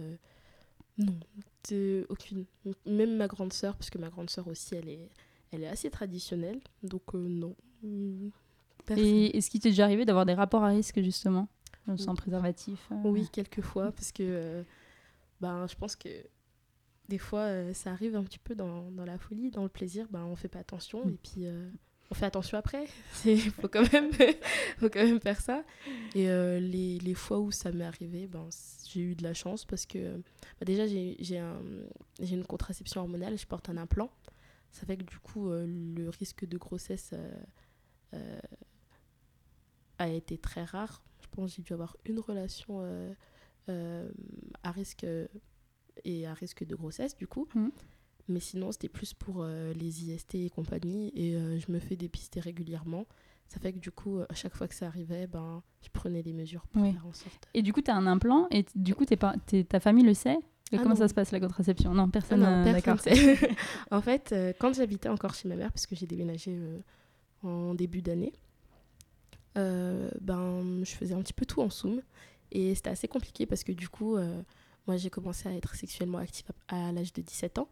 non, 0.97 1.13
de- 1.69 2.05
aucune. 2.09 2.45
Même 2.85 3.15
ma 3.17 3.27
grande 3.27 3.53
sœur, 3.53 3.75
parce 3.75 3.89
que 3.89 3.97
ma 3.97 4.09
grande 4.09 4.29
sœur 4.29 4.47
aussi, 4.47 4.75
elle 4.75 4.89
est, 4.89 5.09
elle 5.51 5.63
est 5.63 5.67
assez 5.67 5.89
traditionnelle. 5.89 6.59
Donc 6.83 7.13
non. 7.13 7.55
Personne. 8.85 9.05
Et 9.05 9.37
est-ce 9.37 9.49
qu'il 9.49 9.61
t'est 9.61 9.69
déjà 9.69 9.83
arrivé 9.85 10.03
d'avoir 10.05 10.25
des 10.25 10.33
rapports 10.33 10.63
à 10.63 10.69
risque, 10.69 10.99
justement, 11.01 11.47
sans 11.95 12.11
Oui. 12.11 12.17
préservatif 12.17 12.89
Oui, 13.03 13.29
quelques 13.31 13.61
fois, 13.61 13.91
parce 13.91 14.11
que 14.11 14.63
ben, 15.41 15.67
je 15.67 15.75
pense 15.75 15.95
que 15.95 16.09
des 17.09 17.17
fois, 17.17 17.41
euh, 17.41 17.73
ça 17.73 17.91
arrive 17.91 18.15
un 18.15 18.23
petit 18.23 18.39
peu 18.39 18.55
dans, 18.55 18.89
dans 18.91 19.03
la 19.05 19.17
folie, 19.17 19.51
dans 19.51 19.63
le 19.63 19.69
plaisir, 19.69 20.07
ben, 20.09 20.23
on 20.23 20.35
fait 20.37 20.47
pas 20.47 20.59
attention, 20.59 21.05
Mm. 21.05 21.09
et 21.09 21.17
puis 21.21 21.45
euh, 21.47 21.69
on 22.11 22.15
fait 22.15 22.25
attention 22.25 22.57
après. 22.57 22.85
Il 23.25 23.51
faut, 23.51 23.67
quand 23.67 23.91
même- 23.91 24.11
faut 24.79 24.89
quand 24.89 25.03
même 25.03 25.19
faire 25.19 25.41
ça. 25.41 25.63
Et 26.15 26.29
euh, 26.29 26.59
les, 26.59 26.97
les 26.99 27.13
fois 27.15 27.39
où 27.39 27.51
ça 27.51 27.71
m'est 27.71 27.83
arrivé, 27.83 28.27
ben, 28.27 28.47
j'ai 28.87 29.01
eu 29.01 29.15
de 29.15 29.23
la 29.23 29.33
chance, 29.33 29.65
parce 29.65 29.85
que 29.85 30.17
bah, 30.17 30.65
déjà, 30.65 30.87
j'ai 30.87 31.37
un- 31.37 31.61
une 32.21 32.45
contraception 32.45 33.01
hormonale, 33.01 33.37
je 33.37 33.45
porte 33.45 33.69
un 33.69 33.77
implant. 33.77 34.09
Ça 34.71 34.85
fait 34.85 34.97
que 34.97 35.03
du 35.03 35.17
coup, 35.19 35.49
le 35.51 36.09
risque 36.09 36.45
de 36.45 36.57
grossesse 36.57 37.13
a 39.97 40.07
été 40.07 40.37
très 40.37 40.63
rare. 40.63 41.03
Je 41.21 41.27
pense 41.31 41.51
que 41.51 41.55
j'ai 41.57 41.63
dû 41.63 41.73
avoir 41.73 41.97
une 42.05 42.19
relation 42.19 42.81
à 43.67 44.71
risque 44.71 45.05
et 46.05 46.25
à 46.27 46.33
risque 46.33 46.63
de 46.65 46.75
grossesse, 46.75 47.15
du 47.15 47.27
coup. 47.27 47.47
Mhm. 47.55 47.71
Mais 48.27 48.39
sinon, 48.39 48.71
c'était 48.71 48.89
plus 48.89 49.13
pour 49.15 49.37
euh, 49.41 49.73
les 49.73 50.03
IST 50.05 50.35
et 50.35 50.49
compagnie. 50.51 51.11
Et 51.15 51.35
euh, 51.35 51.57
je 51.59 51.71
me 51.71 51.79
fais 51.79 51.95
dépister 51.95 52.39
régulièrement. 52.39 53.05
Ça 53.47 53.59
fait 53.59 53.73
que 53.73 53.79
du 53.79 53.89
coup, 53.89 54.19
à 54.29 54.35
chaque 54.35 54.55
fois 54.55 54.67
que 54.67 54.75
ça 54.75 54.85
arrivait, 54.85 55.25
ben, 55.25 55.63
je 55.81 55.89
prenais 55.91 56.21
les 56.21 56.33
mesures 56.33 56.67
pour 56.67 56.83
Oui. 56.83 56.93
faire 56.93 57.07
en 57.07 57.13
sorte. 57.13 57.47
Et 57.55 57.63
du 57.63 57.73
coup, 57.73 57.81
tu 57.81 57.89
as 57.89 57.95
un 57.95 58.05
implant, 58.05 58.47
et 58.51 58.63
du 58.75 58.93
coup, 58.93 59.05
t'es 59.05 59.15
pas, 59.17 59.33
t'es- 59.47 59.63
ta 59.63 59.79
famille 59.79 60.03
le 60.05 60.13
sait? 60.13 60.37
Et 60.71 60.75
Ah 60.75 60.77
comment 60.77 60.89
non. 60.89 60.95
ça 60.97 61.07
se 61.07 61.15
passe 61.15 61.31
la 61.31 61.39
contraception? 61.39 61.95
Non, 61.95 62.03
Ah 62.07 62.11
personne. 62.13 62.41
non, 62.41 62.67
euh, 62.67 62.73
personne 62.79 62.99
sait. 62.99 63.11
en 63.91 64.01
fait, 64.01 64.31
euh, 64.33 64.53
quand 64.59 64.75
j'habitais 64.75 65.09
encore 65.09 65.33
chez 65.33 65.47
ma 65.49 65.55
mère, 65.55 65.71
parce 65.71 65.87
que 65.87 65.95
j'ai 65.95 66.05
déménagé 66.05 66.55
en 67.41 67.73
début 67.73 68.03
d'année, 68.03 68.33
ben, 69.55 70.83
je 70.83 70.91
faisais 70.91 71.13
un 71.13 71.21
petit 71.21 71.33
peu 71.33 71.45
tout 71.45 71.61
en 71.61 71.69
Zoom. 71.71 72.01
Et 72.51 72.73
c'était 72.75 72.89
assez 72.91 73.07
compliqué 73.07 73.45
parce 73.45 73.63
que 73.63 73.71
du 73.71 73.89
coup, 73.89 74.15
euh, 74.15 74.41
moi, 74.89 74.97
j'ai 74.97 75.11
commencé 75.11 75.47
à 75.47 75.53
être 75.53 75.75
sexuellement 75.75 76.17
active 76.17 76.47
à, 76.67 76.91
l'âge 76.91 77.13
de 77.13 77.21
17 77.21 77.59
ans. 77.59 77.69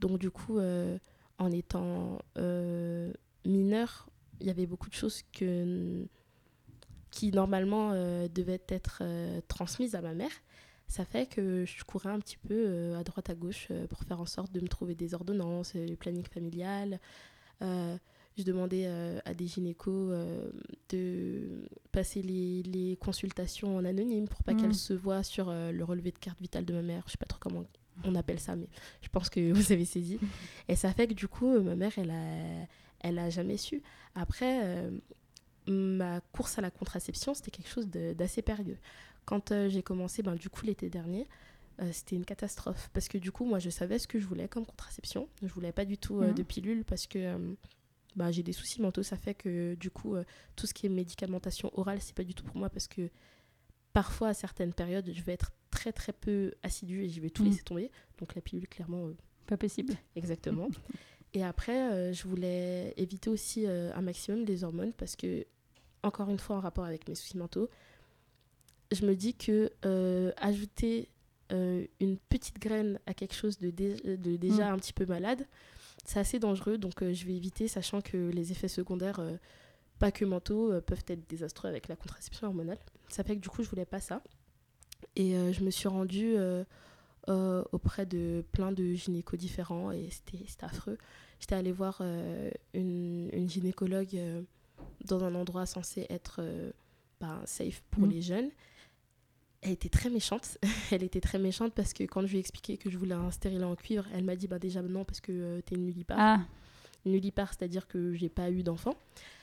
Donc, 0.00 0.18
du 0.18 0.32
coup, 0.32 0.58
euh, 0.58 0.98
en 1.38 1.52
étant 1.52 2.18
euh, 2.38 3.12
mineure, 3.44 4.08
il 4.40 4.48
y 4.48 4.50
avait 4.50 4.66
beaucoup 4.66 4.88
de 4.88 4.94
choses 4.94 5.22
que, 5.32 6.04
qui, 7.12 7.30
normalement, 7.30 7.92
euh, 7.92 8.26
devaient 8.26 8.64
être 8.66 8.98
euh, 9.02 9.40
transmises 9.46 9.94
à 9.94 10.00
ma 10.00 10.12
mère. 10.12 10.32
Ça 10.88 11.04
fait 11.04 11.26
que 11.26 11.64
je 11.64 11.84
courais 11.84 12.10
un 12.10 12.18
petit 12.18 12.36
peu 12.36 12.96
à 12.96 13.04
droite 13.04 13.30
à 13.30 13.36
gauche 13.36 13.68
pour 13.88 14.00
faire 14.00 14.20
en 14.20 14.26
sorte 14.26 14.50
de 14.50 14.60
me 14.60 14.66
trouver 14.66 14.96
des 14.96 15.14
ordonnances, 15.14 15.74
le 15.74 15.94
planning 15.94 16.26
familial. 16.26 16.98
Je 18.36 18.42
demandais 18.42 18.84
euh, 18.86 19.18
à 19.24 19.32
des 19.32 19.46
gynécos 19.46 20.10
euh, 20.12 20.50
de 20.90 21.68
passer 21.90 22.20
les, 22.20 22.62
les 22.64 22.96
consultations 22.96 23.76
en 23.76 23.84
anonyme 23.84 24.28
pour 24.28 24.42
pas 24.42 24.52
Mm. 24.52 24.60
qu'elles 24.60 24.74
se 24.74 24.92
voient 24.92 25.22
sur 25.22 25.48
euh, 25.48 25.72
le 25.72 25.84
relevé 25.84 26.10
de 26.12 26.18
carte 26.18 26.40
vitale 26.40 26.64
de 26.66 26.74
ma 26.74 26.82
mère. 26.82 27.02
Je 27.06 27.12
sais 27.12 27.18
pas 27.18 27.26
trop 27.26 27.38
comment 27.40 27.64
on 28.04 28.14
appelle 28.14 28.38
ça, 28.38 28.54
mais 28.54 28.68
je 29.00 29.08
pense 29.08 29.30
que 29.30 29.52
vous 29.54 29.72
avez 29.72 29.86
saisi. 29.86 30.18
Et 30.68 30.76
ça 30.76 30.92
fait 30.92 31.06
que 31.08 31.14
du 31.14 31.28
coup, 31.28 31.58
ma 31.60 31.76
mère, 31.76 31.92
elle 31.96 32.10
a, 32.10 32.66
elle 33.00 33.18
a 33.18 33.30
jamais 33.30 33.56
su. 33.56 33.82
Après, 34.14 34.60
euh, 34.64 34.90
ma 35.66 36.20
course 36.20 36.58
à 36.58 36.60
la 36.60 36.70
contraception, 36.70 37.32
c'était 37.32 37.50
quelque 37.50 37.70
chose 37.70 37.88
d'assez 37.88 38.42
périlleux. 38.42 38.78
Quand 39.24 39.50
euh, 39.50 39.68
j'ai 39.70 39.82
commencé, 39.82 40.22
ben, 40.22 40.34
du 40.34 40.50
coup, 40.50 40.66
l'été 40.66 40.90
dernier, 40.90 41.26
euh, 41.80 41.88
c'était 41.90 42.16
une 42.16 42.24
catastrophe. 42.26 42.90
Parce 42.92 43.08
que 43.08 43.16
du 43.16 43.32
coup, 43.32 43.46
moi, 43.46 43.58
je 43.60 43.70
savais 43.70 43.98
ce 43.98 44.06
que 44.06 44.18
je 44.20 44.26
voulais 44.26 44.46
comme 44.46 44.66
contraception. 44.66 45.26
Je 45.42 45.48
voulais 45.48 45.72
pas 45.72 45.86
du 45.86 45.96
tout 45.96 46.20
de 46.22 46.42
pilule 46.42 46.84
parce 46.84 47.06
que 47.06 47.56
ben, 48.16 48.30
j'ai 48.30 48.42
des 48.42 48.52
soucis 48.52 48.80
mentaux. 48.82 49.02
Ça 49.02 49.16
fait 49.16 49.34
que 49.34 49.74
du 49.76 49.90
coup, 49.90 50.16
euh, 50.16 50.24
tout 50.56 50.66
ce 50.66 50.74
qui 50.74 50.86
est 50.86 50.88
médicamentation 50.88 51.70
orale, 51.78 52.00
c'est 52.00 52.14
pas 52.16 52.24
du 52.24 52.34
tout 52.34 52.44
pour 52.44 52.56
moi 52.56 52.68
parce 52.70 52.88
que 52.88 53.10
parfois, 53.92 54.28
à 54.28 54.34
certaines 54.34 54.72
périodes, 54.72 55.10
je 55.12 55.22
vais 55.22 55.32
être 55.32 55.52
très 55.70 55.92
très 55.92 56.12
peu 56.12 56.52
assidue 56.62 57.02
et 57.04 57.08
je 57.08 57.20
vais 57.20 57.30
tout 57.30 57.42
Mhm. 57.44 57.50
laisser 57.50 57.62
tomber. 57.62 57.90
Donc 58.18 58.34
la 58.34 58.40
pilule, 58.40 58.66
clairement, 58.68 59.06
euh, 59.06 59.16
Pas 59.46 59.56
possible. 59.56 59.94
Exactement. 60.16 60.68
Et 61.34 61.44
après, 61.44 61.92
euh, 61.92 62.12
je 62.12 62.26
voulais 62.26 62.94
éviter 62.96 63.28
aussi 63.30 63.66
un 63.66 64.00
maximum 64.00 64.44
les 64.44 64.64
hormones 64.64 64.92
parce 64.94 65.14
que, 65.16 65.44
encore 66.02 66.30
une 66.30 66.38
fois, 66.38 66.56
en 66.56 66.60
rapport 66.60 66.84
avec 66.84 67.06
mes 67.08 67.14
soucis 67.14 67.36
mentaux, 67.36 67.68
je 68.92 69.04
me 69.04 69.14
dis 69.14 69.34
que 69.34 69.70
ajouter 70.38 71.10
une 71.50 72.16
petite 72.28 72.58
graine 72.58 72.98
à 73.06 73.14
quelque 73.14 73.34
chose 73.34 73.58
de, 73.58 73.70
dé- 73.70 74.16
de 74.16 74.36
déjà 74.36 74.70
Mm. 74.70 74.74
un 74.74 74.78
petit 74.78 74.92
peu 74.92 75.06
malade, 75.06 75.46
c'est 76.06 76.18
assez 76.20 76.38
dangereux. 76.38 76.78
Donc, 76.78 77.02
euh, 77.02 77.12
je 77.12 77.26
vais 77.26 77.34
éviter, 77.34 77.68
sachant 77.68 78.00
que 78.00 78.16
les 78.30 78.52
effets 78.52 78.68
secondaires, 78.68 79.20
euh, 79.20 79.36
pas 79.98 80.10
que 80.10 80.24
mentaux, 80.24 80.72
euh, 80.72 80.80
peuvent 80.80 81.04
être 81.08 81.28
désastreux 81.28 81.68
avec 81.68 81.88
la 81.88 81.96
contraception 81.96 82.46
hormonale. 82.48 82.78
Ça 83.08 83.22
fait 83.24 83.36
que 83.36 83.40
du 83.40 83.48
coup, 83.48 83.62
je 83.62 83.68
voulais 83.68 83.84
pas 83.86 84.00
ça. 84.00 84.22
Et 85.14 85.32
je 85.52 85.62
me 85.62 85.70
suis 85.70 85.88
rendue 85.88 86.36
auprès 87.72 88.06
de 88.06 88.44
plein 88.52 88.72
de 88.72 88.94
gynécos 88.94 89.38
différents 89.38 89.90
et 89.90 90.08
c'était 90.10 90.44
affreux. 90.64 90.98
J'étais 91.40 91.54
allée 91.54 91.72
voir 91.72 92.00
une, 92.74 93.30
une 93.32 93.48
gynécologue 93.48 94.18
dans 95.04 95.22
un 95.24 95.34
endroit 95.34 95.64
censé 95.66 96.06
être 96.10 96.42
ben, 97.20 97.40
safe 97.44 97.82
pour 97.90 98.04
Mhm. 98.04 98.10
les 98.10 98.22
jeunes. 98.22 98.50
Elle 99.62 99.72
était 99.72 99.88
très 99.88 100.10
méchante. 100.10 100.58
elle 100.92 101.02
était 101.02 101.20
très 101.20 101.38
méchante 101.38 101.72
parce 101.74 101.92
que 101.92 102.04
quand 102.04 102.22
je 102.26 102.28
lui 102.32 102.36
ai 102.36 102.40
expliqué 102.40 102.76
que 102.76 102.90
je 102.90 102.98
voulais 102.98 103.14
un 103.14 103.30
stérilet 103.30 103.64
en 103.64 103.74
cuivre, 103.76 104.04
elle 104.14 104.24
m'a 104.24 104.36
dit 104.36 104.46
bah 104.48 104.58
déjà 104.58 104.82
non 104.82 105.04
parce 105.04 105.20
que 105.20 105.32
euh, 105.32 105.60
t'es 105.62 105.76
nullipare. 105.76 106.16
Ah, 106.18 106.40
Nullipare, 107.04 107.52
c'est-à-dire 107.54 107.86
que 107.86 108.14
j'ai 108.14 108.28
pas 108.28 108.50
eu 108.50 108.62
d'enfant. 108.64 108.94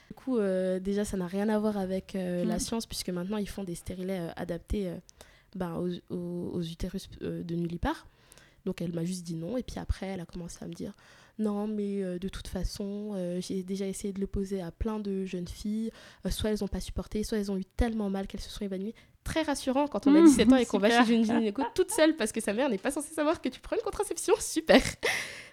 Du 0.10 0.16
coup, 0.16 0.38
euh, 0.38 0.80
déjà, 0.80 1.06
ça 1.06 1.16
n'a 1.18 1.28
rien 1.28 1.48
à 1.50 1.58
voir 1.58 1.78
avec 1.78 2.14
euh, 2.16 2.44
la 2.44 2.58
Mm. 2.58 2.60
science, 2.60 2.86
puisque 2.86 3.10
maintenant, 3.10 3.38
ils 3.38 3.48
font 3.48 3.64
des 3.64 3.76
stérilets 3.76 4.20
euh, 4.20 4.32
adaptés 4.36 4.92
ben, 5.56 5.76
aux, 5.78 5.90
aux- 6.14 6.52
aux 6.54 6.62
utérus 6.62 7.10
de 7.22 7.56
nullipare. 7.56 8.06
Donc, 8.66 8.82
elle 8.82 8.94
m'a 8.94 9.06
juste 9.06 9.24
dit 9.24 9.36
non. 9.36 9.56
Et 9.58 9.64
puis 9.64 9.80
après, 9.80 10.08
elle 10.08 10.20
a 10.20 10.26
commencé 10.26 10.58
à 10.64 10.68
me 10.68 10.74
dire 10.74 10.94
non, 11.40 11.68
mais 11.68 12.04
euh, 12.04 12.20
de 12.20 12.28
toute 12.30 12.48
façon, 12.48 13.14
euh, 13.16 13.40
j'ai 13.42 13.64
déjà 13.64 13.88
essayé 13.88 14.14
de 14.14 14.20
le 14.20 14.28
poser 14.28 14.62
à 14.62 14.72
plein 14.72 15.00
de 15.00 15.24
jeunes 15.26 15.48
filles. 15.48 15.90
Euh, 16.26 16.30
soit 16.30 16.52
elles 16.52 16.60
n'ont 16.62 16.68
pas 16.68 16.82
supporté, 16.82 17.24
soit 17.24 17.38
elles 17.40 17.52
ont 17.52 17.58
eu 17.58 17.66
tellement 17.66 18.10
mal 18.10 18.28
qu'elles 18.28 18.42
se 18.42 18.50
sont 18.52 18.64
évanouies. 18.66 18.94
Très 19.24 19.42
rassurant 19.44 19.88
quand 19.88 20.06
on 20.08 20.16
a 20.16 20.20
Mm, 20.22 20.26
17 20.26 20.52
ans 20.54 20.56
et 20.58 20.66
qu'on 20.66 20.80
va 20.80 21.06
chez 21.06 21.14
une 21.14 21.24
gynéco 21.24 21.64
toute 21.74 21.92
seule 21.92 22.16
parce 22.16 22.32
que 22.34 22.42
sa 22.42 22.52
mère 22.54 22.70
n'est 22.70 22.78
pas 22.78 22.92
censée 22.92 23.14
savoir 23.14 23.40
que 23.42 23.48
tu 23.50 23.60
prends 23.62 23.76
une 23.78 23.82
contraception. 23.84 24.34
Super. 24.40 24.82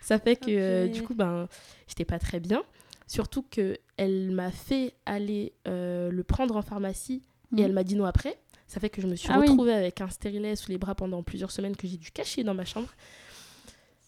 Ça 0.00 0.18
fait 0.18 0.37
que 0.37 0.46
euh, 0.50 0.88
du 0.88 1.02
coup, 1.02 1.14
ben, 1.14 1.48
j'étais 1.87 2.04
pas 2.04 2.18
très 2.18 2.40
bien. 2.40 2.62
Surtout 3.06 3.42
que 3.48 3.76
elle 3.96 4.30
m'a 4.33 4.50
fait 4.50 4.94
aller 5.06 5.52
euh, 5.68 6.11
le 6.11 6.22
prendre 6.24 6.56
en 6.56 6.62
pharmacie 6.62 7.22
et 7.52 7.56
Mhm. 7.61 7.64
elle 7.64 7.72
m'a 7.72 7.85
dit 7.85 7.94
non 7.96 8.04
après. 8.06 8.38
Ça 8.66 8.78
fait 8.80 8.88
que 8.90 9.00
je 9.02 9.06
me 9.09 9.16
suis 9.16 9.28
Ah 9.33 9.38
oui. 9.40 9.48
retrouvée 9.48 9.72
avec 9.72 10.00
un 10.00 10.09
stérilet 10.11 10.54
sous 10.56 10.70
les 10.70 10.78
bras 10.78 10.94
pendant 10.94 11.22
plusieurs 11.24 11.50
semaines 11.50 11.74
que 11.76 11.87
j'ai 11.88 11.96
dû 11.96 12.11
cacher 12.12 12.44
dans 12.44 12.54
ma 12.54 12.64
chambre. 12.64 12.88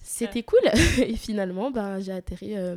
C'était 0.03 0.43
cool. 0.43 0.61
et 0.99 1.17
finalement, 1.17 1.71
ben, 1.71 2.01
j'ai 2.01 2.13
atterri 2.13 2.55
euh, 2.57 2.77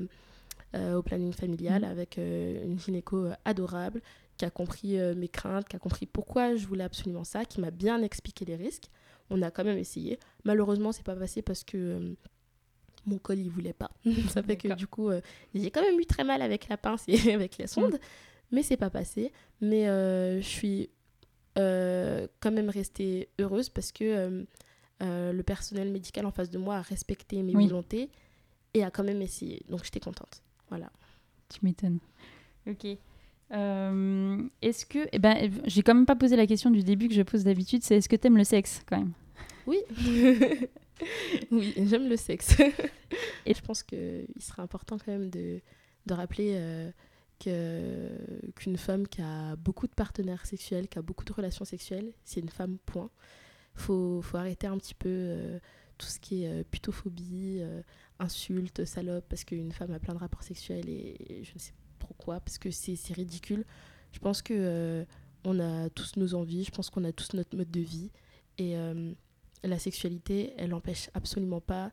au 0.96 1.02
planning 1.02 1.34
familial 1.34 1.82
Mhm. 1.84 1.90
avec 1.92 2.18
une 2.18 2.78
gynéco 2.80 3.28
adorable 3.46 4.02
qui 4.38 4.46
a 4.46 4.50
compris 4.50 5.00
euh, 5.00 5.16
mes 5.16 5.28
craintes, 5.30 5.68
qui 5.68 5.76
a 5.76 5.80
compris 5.80 6.06
pourquoi 6.06 6.56
je 6.56 6.66
voulais 6.68 6.84
absolument 6.84 7.24
ça, 7.24 7.46
qui 7.46 7.62
m'a 7.62 7.72
bien 7.72 8.02
expliqué 8.02 8.46
les 8.46 8.56
risques. 8.56 8.90
On 9.30 9.42
a 9.42 9.50
quand 9.52 9.64
même 9.64 9.78
essayé. 9.78 10.20
Malheureusement, 10.44 10.92
c'est 10.92 11.04
pas 11.06 11.16
passé 11.16 11.42
parce 11.42 11.64
que 11.64 11.78
euh, 11.78 12.14
mon 13.06 13.18
col 13.18 13.40
il 13.40 13.50
voulait 13.50 13.74
pas. 13.74 13.92
ça 14.30 14.44
fait 14.44 14.58
que 14.58 14.74
du 14.76 14.88
coup, 14.88 15.10
euh, 15.10 15.22
j'ai 15.54 15.72
quand 15.72 15.82
même 15.82 16.00
eu 16.00 16.06
très 16.06 16.24
mal 16.24 16.42
avec 16.42 16.68
la 16.68 16.78
pince 16.78 17.04
et 17.08 17.32
avec 17.34 17.58
la 17.58 17.68
sonde, 17.68 18.00
mais 18.52 18.62
c'est 18.64 18.78
pas 18.78 18.90
passé. 18.90 19.32
Mais 19.62 19.88
euh, 19.88 20.42
je 20.42 20.48
suis 20.48 20.90
euh, 21.58 22.28
quand 22.42 22.52
même 22.52 22.70
restée 22.70 23.30
heureuse 23.40 23.70
parce 23.70 23.92
que 23.92 24.04
euh, 24.04 24.44
euh, 25.02 25.32
le 25.34 25.44
personnel 25.44 25.92
médical 25.92 26.26
en 26.26 26.32
face 26.32 26.50
de 26.50 26.58
moi 26.58 26.76
a 26.78 26.82
respecté 26.82 27.42
mes 27.42 27.56
Oui. 27.56 27.68
volontés 27.68 28.10
et 28.74 28.84
a 28.84 28.92
quand 28.92 29.04
même 29.04 29.22
essayé. 29.22 29.64
Donc 29.70 29.84
j'étais 29.86 30.00
contente. 30.02 30.42
Voilà. 30.70 30.92
tu 31.50 31.60
m'étonnes. 31.64 32.00
Ok. 32.68 32.86
Euh, 33.52 34.44
est-ce 34.62 34.86
que. 34.86 35.08
Eh 35.12 35.20
ben, 35.20 35.52
j'ai 35.66 35.84
quand 35.84 35.94
même 35.94 36.06
pas 36.06 36.16
posé 36.16 36.36
la 36.36 36.48
question 36.48 36.72
du 36.72 36.84
début 36.84 37.08
que 37.08 37.14
je 37.14 37.22
pose 37.22 37.44
d'habitude 37.44 37.84
c'est 37.84 37.98
est-ce 37.98 38.10
que 38.10 38.16
t'aimes 38.16 38.38
le 38.38 38.44
sexe 38.44 38.82
quand 38.88 38.98
même? 38.98 39.14
Oui. 39.68 39.80
oui, 41.52 41.74
j'aime 41.86 42.10
le 42.10 42.18
sexe. 42.18 42.58
et 43.46 43.54
je 43.54 43.62
pense 43.62 43.84
qu'il 43.84 44.28
serait 44.40 44.62
important 44.62 44.98
quand 44.98 45.12
même 45.12 45.30
de, 45.30 45.62
de 46.06 46.14
rappeler 46.14 46.54
euh, 46.56 46.92
que, 47.40 48.10
qu'une 48.56 48.78
femme 48.78 49.08
qui 49.08 49.22
a 49.22 49.56
beaucoup 49.56 49.88
de 49.88 49.94
partenaires 49.94 50.46
sexuels, 50.46 50.88
qui 50.88 50.98
a 50.98 51.02
beaucoup 51.02 51.26
de 51.26 51.34
relations 51.34 51.66
sexuelles, 51.66 52.14
c'est 52.24 52.40
une 52.40 52.50
femme, 52.50 52.78
point. 52.86 53.10
Faut, 53.76 54.22
faut 54.22 54.38
arrêter 54.38 54.68
un 54.68 54.78
petit 54.78 54.96
peu 54.96 55.10
euh, 55.10 55.60
tout 55.98 56.08
ce 56.08 56.20
qui 56.20 56.46
est 56.46 56.64
putophobie, 56.64 57.62
insultes, 58.20 58.86
salopes, 58.86 59.26
parce 59.30 59.44
qu'une 59.44 59.72
femme 59.72 59.92
a 59.92 60.00
plein 60.00 60.14
de 60.14 60.20
rapports 60.20 60.44
sexuels 60.44 60.90
et, 60.90 61.16
et 61.30 61.44
je 61.44 61.54
ne 61.54 61.60
sais 61.60 61.72
trop 61.72 61.85
quoi, 62.18 62.40
parce 62.40 62.58
que 62.58 62.72
c'est, 62.72 62.96
ridicule. 63.14 63.66
Je 64.12 64.20
pense 64.20 64.42
que 64.42 64.54
euh, 64.56 65.06
on 65.44 65.60
a 65.60 65.90
tous 65.90 66.18
nos 66.18 66.34
envies, 66.36 66.64
je 66.64 66.72
pense 66.72 66.90
qu'on 66.90 67.04
a 67.04 67.12
tous 67.12 67.34
notre 67.34 67.56
mode 67.56 67.72
de 67.72 67.82
vie. 67.82 68.12
Et 68.58 68.78
euh, 68.78 69.14
la 69.64 69.80
sexualité, 69.80 70.54
elle 70.58 70.70
n'empêche 70.70 71.10
absolument 71.14 71.62
pas 71.62 71.92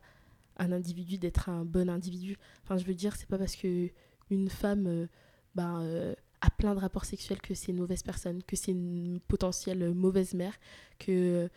un 0.57 0.71
individu 0.71 1.17
d'être 1.17 1.49
un 1.49 1.65
bon 1.65 1.89
individu. 1.89 2.37
Enfin, 2.63 2.77
je 2.77 2.85
veux 2.85 2.93
dire, 2.93 3.15
c'est 3.15 3.27
pas 3.27 3.37
parce 3.37 3.55
que 3.55 3.89
une 4.29 4.49
femme 4.49 4.87
euh, 4.87 5.07
ben, 5.55 5.81
euh, 5.81 6.13
a 6.41 6.49
plein 6.49 6.75
de 6.75 6.79
rapports 6.79 7.05
sexuels 7.05 7.41
que 7.41 7.53
c'est 7.53 7.71
une 7.71 7.77
mauvaise 7.77 8.03
personne, 8.03 8.43
que 8.43 8.55
c'est 8.55 8.71
une 8.71 9.19
potentielle 9.27 9.93
mauvaise 9.93 10.33
mère, 10.33 10.53
que. 10.99 11.49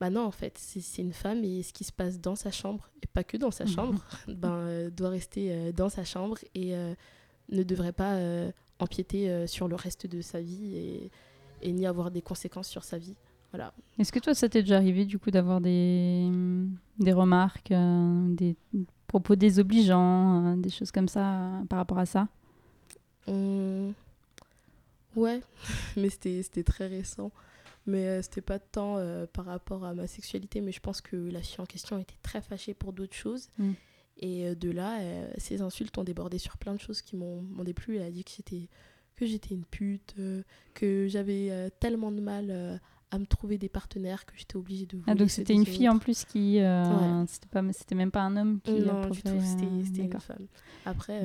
Bah 0.00 0.10
non, 0.10 0.22
en 0.22 0.32
fait, 0.32 0.58
c'est 0.58 1.02
une 1.02 1.12
femme 1.12 1.44
et 1.44 1.62
ce 1.62 1.72
qui 1.72 1.84
se 1.84 1.92
passe 1.92 2.20
dans 2.20 2.34
sa 2.34 2.50
chambre, 2.50 2.90
et 3.00 3.06
pas 3.06 3.22
que 3.22 3.36
dans 3.36 3.52
sa 3.52 3.64
chambre, 3.66 4.04
ben, 4.26 4.52
euh, 4.52 4.90
doit 4.90 5.10
rester 5.10 5.52
euh, 5.52 5.72
dans 5.72 5.88
sa 5.88 6.04
chambre 6.04 6.36
et 6.54 6.74
euh, 6.74 6.94
ne 7.50 7.62
devrait 7.62 7.92
pas 7.92 8.14
euh, 8.14 8.50
empiéter 8.78 9.30
euh, 9.30 9.46
sur 9.46 9.68
le 9.68 9.76
reste 9.76 10.06
de 10.06 10.20
sa 10.20 10.40
vie 10.40 10.76
et, 10.76 11.10
et 11.62 11.72
ni 11.72 11.86
avoir 11.86 12.10
des 12.10 12.22
conséquences 12.22 12.68
sur 12.68 12.84
sa 12.84 12.98
vie. 12.98 13.16
Voilà. 13.52 13.72
Est-ce 13.98 14.12
que 14.12 14.18
toi, 14.18 14.34
ça 14.34 14.48
t'est 14.48 14.62
déjà 14.62 14.76
arrivé 14.76 15.04
du 15.04 15.18
coup 15.18 15.30
d'avoir 15.30 15.60
des, 15.60 16.28
des 16.98 17.12
remarques, 17.12 17.70
euh, 17.70 18.34
des 18.34 18.56
propos 19.06 19.36
désobligeants, 19.36 20.56
des 20.56 20.70
choses 20.70 20.90
comme 20.90 21.08
ça 21.08 21.50
par 21.68 21.78
rapport 21.78 21.98
à 21.98 22.06
ça? 22.06 22.28
Ouais, 25.16 25.40
mais 25.96 26.10
c'était 26.10 26.42
c'était 26.42 26.64
très 26.64 26.86
récent. 26.86 27.30
Mais 27.86 28.06
euh, 28.06 28.22
c'était 28.22 28.40
pas 28.40 28.58
tant 28.58 28.96
euh, 28.96 29.26
par 29.26 29.44
rapport 29.44 29.84
à 29.84 29.92
ma 29.92 30.06
sexualité, 30.06 30.60
mais 30.62 30.72
je 30.72 30.80
pense 30.80 31.00
que 31.00 31.16
la 31.16 31.42
fille 31.42 31.60
en 31.60 31.66
question 31.66 31.98
était 31.98 32.16
très 32.22 32.40
fâchée 32.40 32.72
pour 32.72 32.92
d'autres 32.92 33.14
choses. 33.14 33.50
Mm. 33.58 33.72
Et 34.18 34.46
euh, 34.46 34.54
de 34.54 34.70
là, 34.70 35.00
euh, 35.00 35.28
ces 35.38 35.60
insultes 35.60 35.96
ont 35.98 36.04
débordé 36.04 36.38
sur 36.38 36.56
plein 36.56 36.74
de 36.74 36.80
choses 36.80 37.02
qui 37.02 37.16
m'ont 37.16 37.42
m'ont 37.42 37.64
déplu. 37.64 37.96
Elle 37.96 38.02
a 38.02 38.10
dit 38.10 38.24
que 38.24 38.30
j'étais 38.36 38.68
que 39.16 39.26
j'étais 39.26 39.54
une 39.54 39.64
pute, 39.64 40.14
euh, 40.18 40.42
que 40.74 41.06
j'avais 41.08 41.48
euh, 41.50 41.68
tellement 41.80 42.10
de 42.12 42.20
mal 42.20 42.80
à 43.10 43.18
me 43.18 43.26
trouver 43.26 43.58
des 43.58 43.68
partenaires 43.68 44.26
que 44.26 44.32
j'étais 44.36 44.56
obligée 44.56 44.86
de 44.86 44.98
Ah, 45.02 45.10
voler 45.12 45.18
donc 45.18 45.30
c'était 45.30 45.52
une 45.54 45.66
fille 45.66 45.88
en 45.88 45.98
plus 45.98 46.24
qui. 46.24 46.56
Ouais. 46.58 47.24
C'était 47.28 47.48
pas, 47.48 47.62
c'était 47.72 47.94
même 47.94 48.10
pas 48.10 48.22
un 48.22 48.36
homme 48.36 48.60
qui. 48.60 48.72
Non, 48.72 49.08
du 49.08 49.22
tout, 49.22 49.28
c'était 49.40 49.68
c'était 49.84 50.02
une 50.04 50.20
femme. 50.20 50.46
Après, 50.84 51.24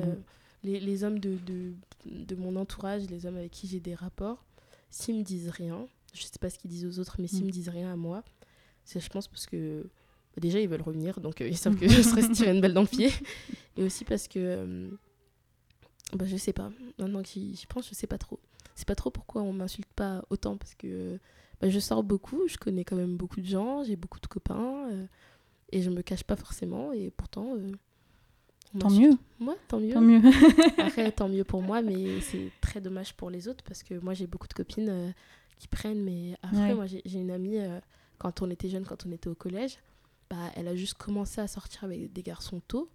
les, 0.62 0.78
les 0.78 1.04
hommes 1.04 1.18
de, 1.18 1.36
de, 1.46 1.72
de 2.06 2.34
mon 2.36 2.54
entourage, 2.56 3.08
les 3.08 3.24
hommes 3.26 3.36
avec 3.38 3.50
qui 3.50 3.66
j'ai 3.66 3.80
des 3.80 3.94
rapports, 3.94 4.44
s'ils 4.90 5.16
me 5.16 5.22
disent 5.22 5.48
rien, 5.48 5.86
je 6.12 6.22
sais 6.22 6.38
pas 6.40 6.50
ce 6.50 6.58
qu'ils 6.58 6.70
disent 6.70 6.86
aux 6.86 7.00
autres, 7.00 7.16
mais 7.18 7.26
s'ils 7.28 7.42
Mm. 7.44 7.46
me 7.46 7.50
disent 7.52 7.68
rien 7.70 7.92
à 7.92 7.96
moi, 7.96 8.22
c'est 8.84 9.00
je 9.00 9.08
pense 9.08 9.26
parce 9.26 9.46
que 9.46 9.88
bah, 10.34 10.40
déjà 10.40 10.60
ils 10.60 10.68
veulent 10.68 10.82
revenir, 10.82 11.20
donc 11.20 11.40
euh, 11.40 11.48
ils 11.50 11.56
savent 11.56 11.76
que 11.76 11.88
je 11.88 12.02
serais 12.02 12.22
se 12.22 12.30
tirer 12.32 12.52
une 12.52 12.60
balle 12.60 12.74
dans 12.74 12.82
le 12.88 12.88
pied. 12.88 13.10
Et 13.76 13.82
aussi 13.82 14.04
parce 14.04 14.28
que, 14.28 14.38
euh, 14.38 14.90
bah, 16.14 16.24
je 16.26 16.36
sais 16.36 16.52
pas, 16.52 16.70
maintenant 16.98 17.22
que 17.22 17.28
j'y 17.28 17.64
pense, 17.68 17.88
je 17.88 17.94
sais 17.94 18.06
pas 18.06 18.18
trop. 18.18 18.40
C'est 18.74 18.86
pas 18.86 18.94
trop 18.94 19.10
pourquoi 19.10 19.42
on 19.42 19.52
m'insulte 19.52 19.92
pas 19.94 20.24
autant, 20.30 20.56
parce 20.56 20.74
que 20.74 21.18
bah, 21.60 21.68
je 21.68 21.78
sors 21.78 22.02
beaucoup, 22.02 22.48
je 22.48 22.56
connais 22.56 22.84
quand 22.84 22.96
même 22.96 23.16
beaucoup 23.16 23.40
de 23.40 23.46
gens, 23.46 23.84
j'ai 23.84 23.96
beaucoup 23.96 24.20
de 24.20 24.26
copains, 24.26 24.88
euh, 24.90 25.06
et 25.72 25.82
je 25.82 25.90
me 25.90 26.02
cache 26.02 26.24
pas 26.24 26.36
forcément, 26.36 26.92
et 26.92 27.10
pourtant, 27.10 27.54
euh, 27.56 27.72
Tant 28.78 28.88
mieux, 28.88 29.18
Moi, 29.40 29.56
tant 29.66 29.80
mieux. 29.80 29.92
tant 29.92 30.00
mieux. 30.00 30.20
Après, 30.78 31.10
tant 31.10 31.28
mieux 31.28 31.42
pour 31.42 31.60
moi, 31.60 31.82
mais 31.82 32.20
c'est 32.20 32.52
très 32.60 32.80
dommage 32.80 33.14
pour 33.14 33.28
les 33.28 33.48
autres 33.48 33.64
parce 33.64 33.82
que 33.82 33.94
moi, 33.98 34.14
j'ai 34.14 34.28
beaucoup 34.28 34.46
de 34.46 34.52
copines 34.52 34.88
euh, 34.88 35.10
qui 35.58 35.66
prennent, 35.66 36.00
mais 36.04 36.36
après, 36.40 36.68
Ouais. 36.68 36.74
moi, 36.74 36.86
j'ai 36.86 37.02
j'ai 37.04 37.18
une 37.18 37.32
amie, 37.32 37.58
euh, 37.58 37.80
quand 38.18 38.42
on 38.42 38.48
était 38.50 38.68
jeune, 38.68 38.84
quand 38.84 39.04
on 39.06 39.10
était 39.10 39.28
au 39.28 39.34
collège, 39.34 39.76
bah, 40.30 40.50
elle 40.56 40.68
a 40.68 40.76
juste 40.76 40.94
commencé 40.94 41.40
à 41.40 41.48
sortir 41.48 41.84
avec 41.84 42.12
des 42.12 42.22
garçons 42.22 42.60
tôt. 42.68 42.88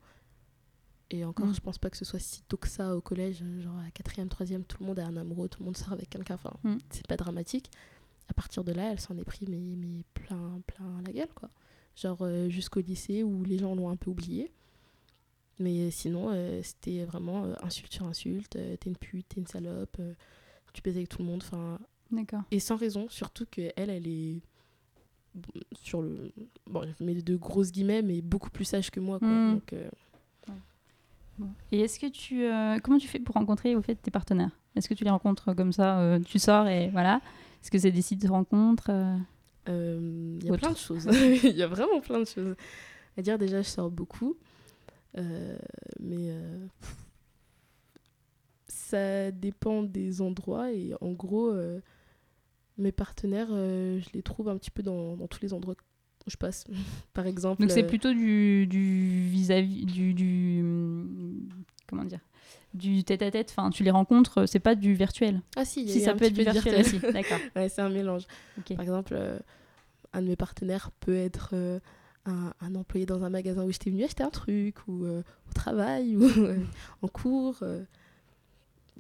Et 1.12 1.24
encore, 1.24 1.46
Mm. 1.48 1.54
je 1.56 1.60
pense 1.62 1.78
pas 1.78 1.90
que 1.92 1.98
ce 1.98 2.06
soit 2.06 2.20
si 2.20 2.42
tôt 2.44 2.58
que 2.58 2.68
ça 2.68 2.96
au 2.96 3.02
collège, 3.02 3.42
euh, 3.44 3.62
genre 3.62 3.78
à 3.78 3.92
quatrième, 3.92 4.28
troisième, 4.30 4.64
tout 4.64 4.78
le 4.80 4.88
monde 4.88 4.98
est 5.00 5.04
un 5.04 5.16
amoureux, 5.18 5.48
tout 5.48 5.60
le 5.60 5.66
monde 5.66 5.78
sort 5.78 5.94
avec 5.94 6.10
quelqu'un, 6.10 6.34
enfin, 6.36 6.54
Mm. 6.64 6.78
c'est 6.90 7.06
pas 7.06 7.18
dramatique. 7.18 7.70
À 8.28 8.34
partir 8.34 8.64
de 8.64 8.72
là, 8.72 8.92
elle 8.92 9.00
s'en 9.00 9.16
est 9.18 9.24
pris 9.24 9.46
mais, 9.48 9.76
mais 9.76 10.04
plein, 10.16 10.60
plein 10.66 11.02
la 11.06 11.12
gueule, 11.14 11.32
quoi. 11.36 11.50
Genre 11.96 12.18
euh, 12.22 12.50
jusqu'au 12.50 12.80
lycée 12.82 13.22
où 13.24 13.44
les 13.44 13.60
gens 13.60 13.76
l'ont 13.76 13.90
un 13.90 13.96
peu 13.98 14.10
oublié. 14.10 14.52
Mais 15.60 15.90
sinon, 15.92 16.32
euh, 16.34 16.62
c'était 16.64 17.06
vraiment 17.06 17.46
euh, 17.46 17.54
insulte 17.62 17.94
sur 17.94 18.06
insulte. 18.06 18.56
euh, 18.58 18.76
t'es 18.78 18.90
une 18.90 18.98
pute, 18.98 19.28
t'es 19.30 19.40
une 19.40 19.48
salope, 19.48 19.96
euh, 20.00 20.14
tu 20.74 20.82
baises 20.82 20.98
avec 20.98 21.08
tout 21.08 21.20
le 21.20 21.26
monde. 21.26 21.42
Enfin, 21.46 21.80
D'accord. 22.12 22.42
et 22.52 22.60
sans 22.60 22.76
raison, 22.78 23.08
surtout 23.10 23.46
que 23.50 23.72
elle, 23.78 23.90
est 23.92 24.42
sur 25.82 26.02
le. 26.02 26.32
Bon, 26.68 26.84
je 26.84 27.04
mets 27.04 27.16
de 27.16 27.36
grosses 27.36 27.72
guillemets, 27.72 28.02
mais 28.02 28.22
beaucoup 28.22 28.50
plus 28.50 28.66
sage 28.66 28.92
que 28.92 29.00
moi. 29.00 29.20
Quoi. 29.20 29.28
Mm. 29.28 29.54
Donc, 29.56 29.74
euh. 29.74 29.90
Et 31.72 31.82
est-ce 31.82 32.00
que 32.00 32.08
tu, 32.08 32.46
euh, 32.46 32.80
comment 32.82 32.98
tu 32.98 33.10
fais 33.10 33.20
pour 33.20 33.36
rencontrer 33.36 33.76
au 33.76 33.82
fait 33.82 33.96
tes 33.96 34.12
partenaires? 34.12 34.52
Est-ce 34.76 34.88
que 34.88 34.94
tu 34.94 35.04
les 35.04 35.10
rencontres 35.10 35.54
comme 35.54 35.74
ça, 35.74 36.00
euh, 36.00 36.20
tu 36.20 36.40
sors 36.40 36.68
et 36.68 36.90
voilà? 36.90 37.20
Est-ce 37.62 37.70
que 37.70 37.78
c'est 37.78 37.92
des 37.92 38.02
sites 38.02 38.22
de 38.22 38.30
rencontres 38.30 38.90
il 39.68 40.44
y 40.44 40.50
a 40.50 40.52
Autre. 40.52 40.62
plein 40.62 40.72
de 40.72 40.78
choses. 40.78 41.10
Il 41.44 41.52
y 41.56 41.64
a 41.64 41.68
vraiment 41.68 42.00
plein 42.00 42.20
de 42.20 42.26
choses. 42.26 42.56
À 43.18 43.22
dire, 43.22 43.38
déjà, 43.38 43.62
je 43.62 43.68
sors 43.68 43.90
beaucoup. 43.90 44.38
mais 46.00 46.34
ça 48.68 49.32
dépend 49.32 49.84
des 49.84 50.22
endroits. 50.22 50.72
Et 50.72 50.94
en 51.02 51.12
gros, 51.12 51.52
mes 52.78 52.92
partenaires, 52.92 53.48
euh, 53.52 54.00
je 54.00 54.10
les 54.14 54.22
trouve 54.22 54.50
un 54.50 54.58
petit 54.58 54.72
peu 54.72 54.84
dans, 54.84 55.16
dans 55.16 55.28
tous 55.28 55.42
les 55.42 55.54
endroits 55.54 55.76
où 56.26 56.30
je 56.30 56.38
passe. 56.38 56.66
Par 57.14 57.26
exemple. 57.28 57.62
Donc 57.62 57.72
c'est 57.72 57.84
euh, 57.84 57.88
plutôt 57.88 58.14
du 58.14 58.68
du 58.68 59.28
vis-à-vis 59.30 59.86
du, 59.86 60.14
du 60.14 60.60
hum, 60.62 61.50
comment 61.88 62.04
dire 62.04 62.20
du 62.74 63.06
tête-à-tête. 63.06 63.56
Enfin, 63.56 63.70
tu 63.70 63.84
les 63.84 63.92
rencontres, 63.92 64.46
c'est 64.48 64.60
pas 64.60 64.76
du 64.76 64.94
virtuel. 64.96 65.42
Ah 65.56 65.64
si, 65.64 65.84
y 65.84 66.02
ça 66.02 66.14
peut 66.14 66.26
être 66.26 66.34
du 66.34 66.44
virtuel 66.44 66.82
aussi. 66.82 67.00
D'accord. 67.14 67.38
Ouais, 67.56 67.70
c'est 67.70 67.82
un 67.82 67.90
mélange. 67.90 68.24
Par 68.68 68.82
exemple, 68.82 69.14
euh, 69.16 69.40
un 70.12 70.22
de 70.22 70.28
mes 70.28 70.36
partenaires 70.36 70.92
peut 71.00 71.16
être 71.16 71.52
euh, 71.54 71.80
un, 72.26 72.54
un 72.60 72.76
employé 72.76 73.06
dans 73.06 73.24
un 73.24 73.30
magasin 73.30 73.64
où 73.64 73.72
j'étais 73.72 73.90
venue 73.90 74.04
acheter 74.04 74.24
un 74.24 74.30
truc, 74.30 74.76
ou 74.90 75.06
au 75.06 75.54
travail, 75.54 76.18
ou 76.18 76.28
en 77.02 77.08
cours, 77.08 77.64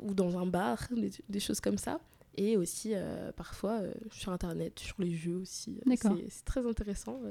ou 0.01 0.13
dans 0.13 0.37
un 0.37 0.45
bar, 0.45 0.79
des, 0.91 1.11
des 1.27 1.39
choses 1.41 1.59
comme 1.59 1.77
ça. 1.77 1.99
Et 2.37 2.57
aussi, 2.57 2.91
euh, 2.93 3.31
parfois, 3.31 3.79
euh, 3.79 3.93
sur 4.11 4.31
Internet, 4.31 4.79
sur 4.79 4.95
les 4.99 5.15
jeux 5.15 5.35
aussi. 5.37 5.79
Euh. 5.87 5.95
C'est- 6.29 6.43
très 6.45 6.65
intéressant. 6.67 7.21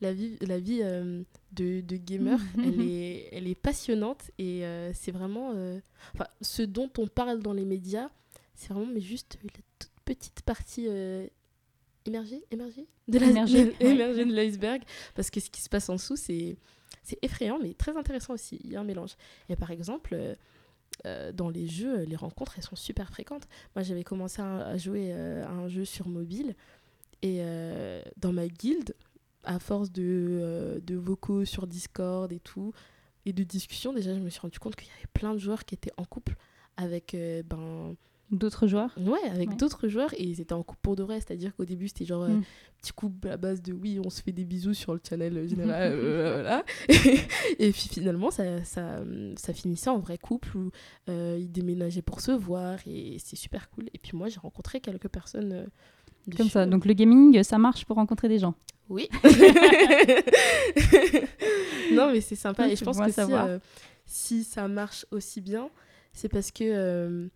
La 0.00 0.12
vie, 0.12 0.36
la 0.40 0.58
vie 0.58 0.80
euh, 0.82 1.22
de, 1.52 1.80
de 1.80 1.96
gamer, 1.96 2.40
elle, 2.58 2.80
est, 2.80 3.28
elle 3.32 3.46
est 3.46 3.54
passionnante. 3.54 4.30
Et 4.38 4.62
c'est 4.94 5.12
vraiment... 5.12 5.50
Enfin, 6.14 6.26
ce 6.40 6.62
dont 6.62 6.90
on 6.98 7.06
parle 7.06 7.40
dans 7.42 7.52
les 7.52 7.64
médias, 7.64 8.08
c'est 8.54 8.72
vraiment 8.72 8.86
mais 8.92 9.00
juste 9.00 9.38
la 9.42 9.50
toute 9.78 9.90
petite 10.04 10.42
partie 10.42 10.88
émergée, 12.06 12.42
émergée 12.50 12.86
de 13.06 13.18
ouais. 13.84 14.24
de 14.24 14.32
l'iceberg. 14.34 14.82
Parce 15.14 15.30
que 15.30 15.40
ce 15.40 15.50
qui 15.50 15.60
se 15.60 15.68
passe 15.68 15.88
en 15.88 15.96
dessous, 15.96 16.16
c'est 16.16 16.56
c'est 17.02 17.18
effrayant, 17.22 17.58
mais 17.58 17.74
très 17.74 17.96
intéressant 17.96 18.34
aussi. 18.34 18.60
Il 18.64 18.72
y 18.72 18.76
a 18.76 18.80
un 18.80 18.84
mélange. 18.84 19.16
Et 19.48 19.56
par 19.56 19.70
exemple, 19.70 20.14
euh, 21.06 21.32
dans 21.32 21.48
les 21.48 21.66
jeux, 21.66 22.02
les 22.02 22.16
rencontres, 22.16 22.54
elles 22.56 22.64
sont 22.64 22.76
super 22.76 23.08
fréquentes. 23.10 23.48
Moi, 23.74 23.82
j'avais 23.82 24.04
commencé 24.04 24.42
à, 24.42 24.76
jouer 24.76 25.12
euh, 25.12 25.44
à 25.46 25.50
un 25.50 25.68
jeu 25.68 25.84
sur 25.84 26.08
mobile. 26.08 26.54
Et 27.22 27.38
euh, 27.40 28.02
dans 28.16 28.32
ma 28.32 28.48
guilde, 28.48 28.94
à 29.44 29.58
force 29.58 29.92
de, 29.92 30.80
vocaux 30.90 31.44
sur 31.44 31.66
Discord 31.66 32.32
et 32.32 32.40
tout, 32.40 32.72
et 33.26 33.32
de 33.32 33.42
discussions, 33.42 33.92
déjà, 33.92 34.14
je 34.14 34.20
me 34.20 34.30
suis 34.30 34.40
rendu 34.40 34.58
compte 34.58 34.76
qu'il 34.76 34.88
y 34.88 34.92
avait 34.92 35.08
plein 35.12 35.34
de 35.34 35.38
joueurs 35.38 35.64
qui 35.64 35.74
étaient 35.74 35.92
en 35.96 36.04
couple 36.04 36.36
avec 36.76 37.16
ben, 37.46 37.96
D'autres 38.30 38.66
joueurs 38.66 38.90
Ouais, 38.98 39.18
avec 39.30 39.48
Ouais. 39.50 39.56
d'autres 39.56 39.88
joueurs 39.88 40.12
et 40.14 40.22
ils 40.22 40.40
étaient 40.40 40.52
en 40.52 40.62
couple 40.62 40.80
pour 40.82 40.96
de 40.96 41.02
vrai, 41.02 41.16
c'est-à-dire 41.20 41.56
qu'au 41.56 41.64
début 41.64 41.88
c'était 41.88 42.04
genre 42.04 42.24
euh, 42.24 42.28
Mm. 42.28 42.42
petit 42.82 42.92
couple 42.92 43.28
à 43.28 43.36
base 43.38 43.62
de 43.62 43.72
oui, 43.72 43.98
on 44.04 44.10
se 44.10 44.20
fait 44.22 44.32
des 44.32 44.44
bisous 44.44 44.74
sur 44.74 44.92
le 44.92 45.00
channel 45.06 45.48
général, 45.48 45.92
euh, 45.94 46.32
voilà. 46.42 46.64
et 47.58 47.70
puis 47.72 47.88
finalement 47.90 48.30
ça, 48.30 48.62
ça, 48.64 49.00
ça 49.36 49.52
finissait 49.54 49.88
en 49.90 49.98
vrai 49.98 50.18
couple 50.18 50.56
où 50.58 50.70
euh, 51.08 51.38
ils 51.40 51.50
déménageaient 51.50 52.02
pour 52.02 52.20
se 52.20 52.32
voir 52.32 52.78
et 52.86 53.16
c'est 53.18 53.36
super 53.36 53.70
cool. 53.70 53.86
Et 53.94 53.98
puis 53.98 54.16
moi 54.16 54.28
j'ai 54.28 54.40
rencontré 54.40 54.80
quelques 54.80 55.08
personnes 55.08 55.52
euh, 55.52 55.64
Comme 56.36 56.50
ça. 56.50 56.66
Donc 56.66 56.84
le 56.84 56.92
gaming, 56.92 57.42
ça 57.42 57.56
marche 57.56 57.86
pour 57.86 57.96
rencontrer 57.96 58.28
des 58.28 58.38
gens. 58.38 58.54
Oui. 58.90 59.08
non, 61.92 62.10
mais 62.12 62.20
c'est 62.20 62.36
sympa. 62.36 62.68
Et 62.68 62.76
je 62.76 62.84
pense 62.84 62.98
que 62.98 63.10
si, 63.10 63.20
euh, 63.32 63.58
si 64.06 64.44
ça 64.44 64.68
marche 64.68 65.06
aussi 65.10 65.40
bien, 65.40 65.70
c'est 66.12 66.28
parce 66.28 66.50
que 66.50 66.64
euh, 66.64 67.28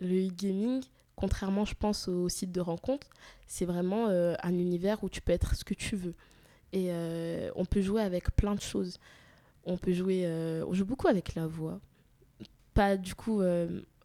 le 0.00 0.28
gaming, 0.30 0.82
contrairement, 1.16 1.64
je 1.64 1.74
pense, 1.74 2.08
aux 2.08 2.28
sites 2.28 2.52
de 2.52 2.60
rencontres, 2.60 3.08
c'est 3.46 3.64
vraiment 3.66 4.08
euh, 4.08 4.34
un 4.42 4.54
univers 4.58 5.02
où 5.04 5.08
tu 5.08 5.20
peux 5.20 5.32
être 5.32 5.54
ce 5.54 5.64
que 5.64 5.74
tu 5.74 5.96
veux. 5.96 6.14
Et 6.72 6.86
euh, 6.90 7.50
on 7.56 7.64
peut 7.64 7.80
jouer 7.82 8.02
avec 8.02 8.34
plein 8.36 8.54
de 8.54 8.60
choses. 8.60 8.98
On 9.64 9.76
peut 9.76 9.92
jouer. 9.92 10.22
euh, 10.24 10.64
on 10.66 10.72
joue 10.72 10.84
beaucoup 10.86 11.08
avec 11.08 11.34
la 11.34 11.46
voix. 11.46 11.80
Pas 12.74 12.96
du 12.96 13.14
coup. 13.14 13.42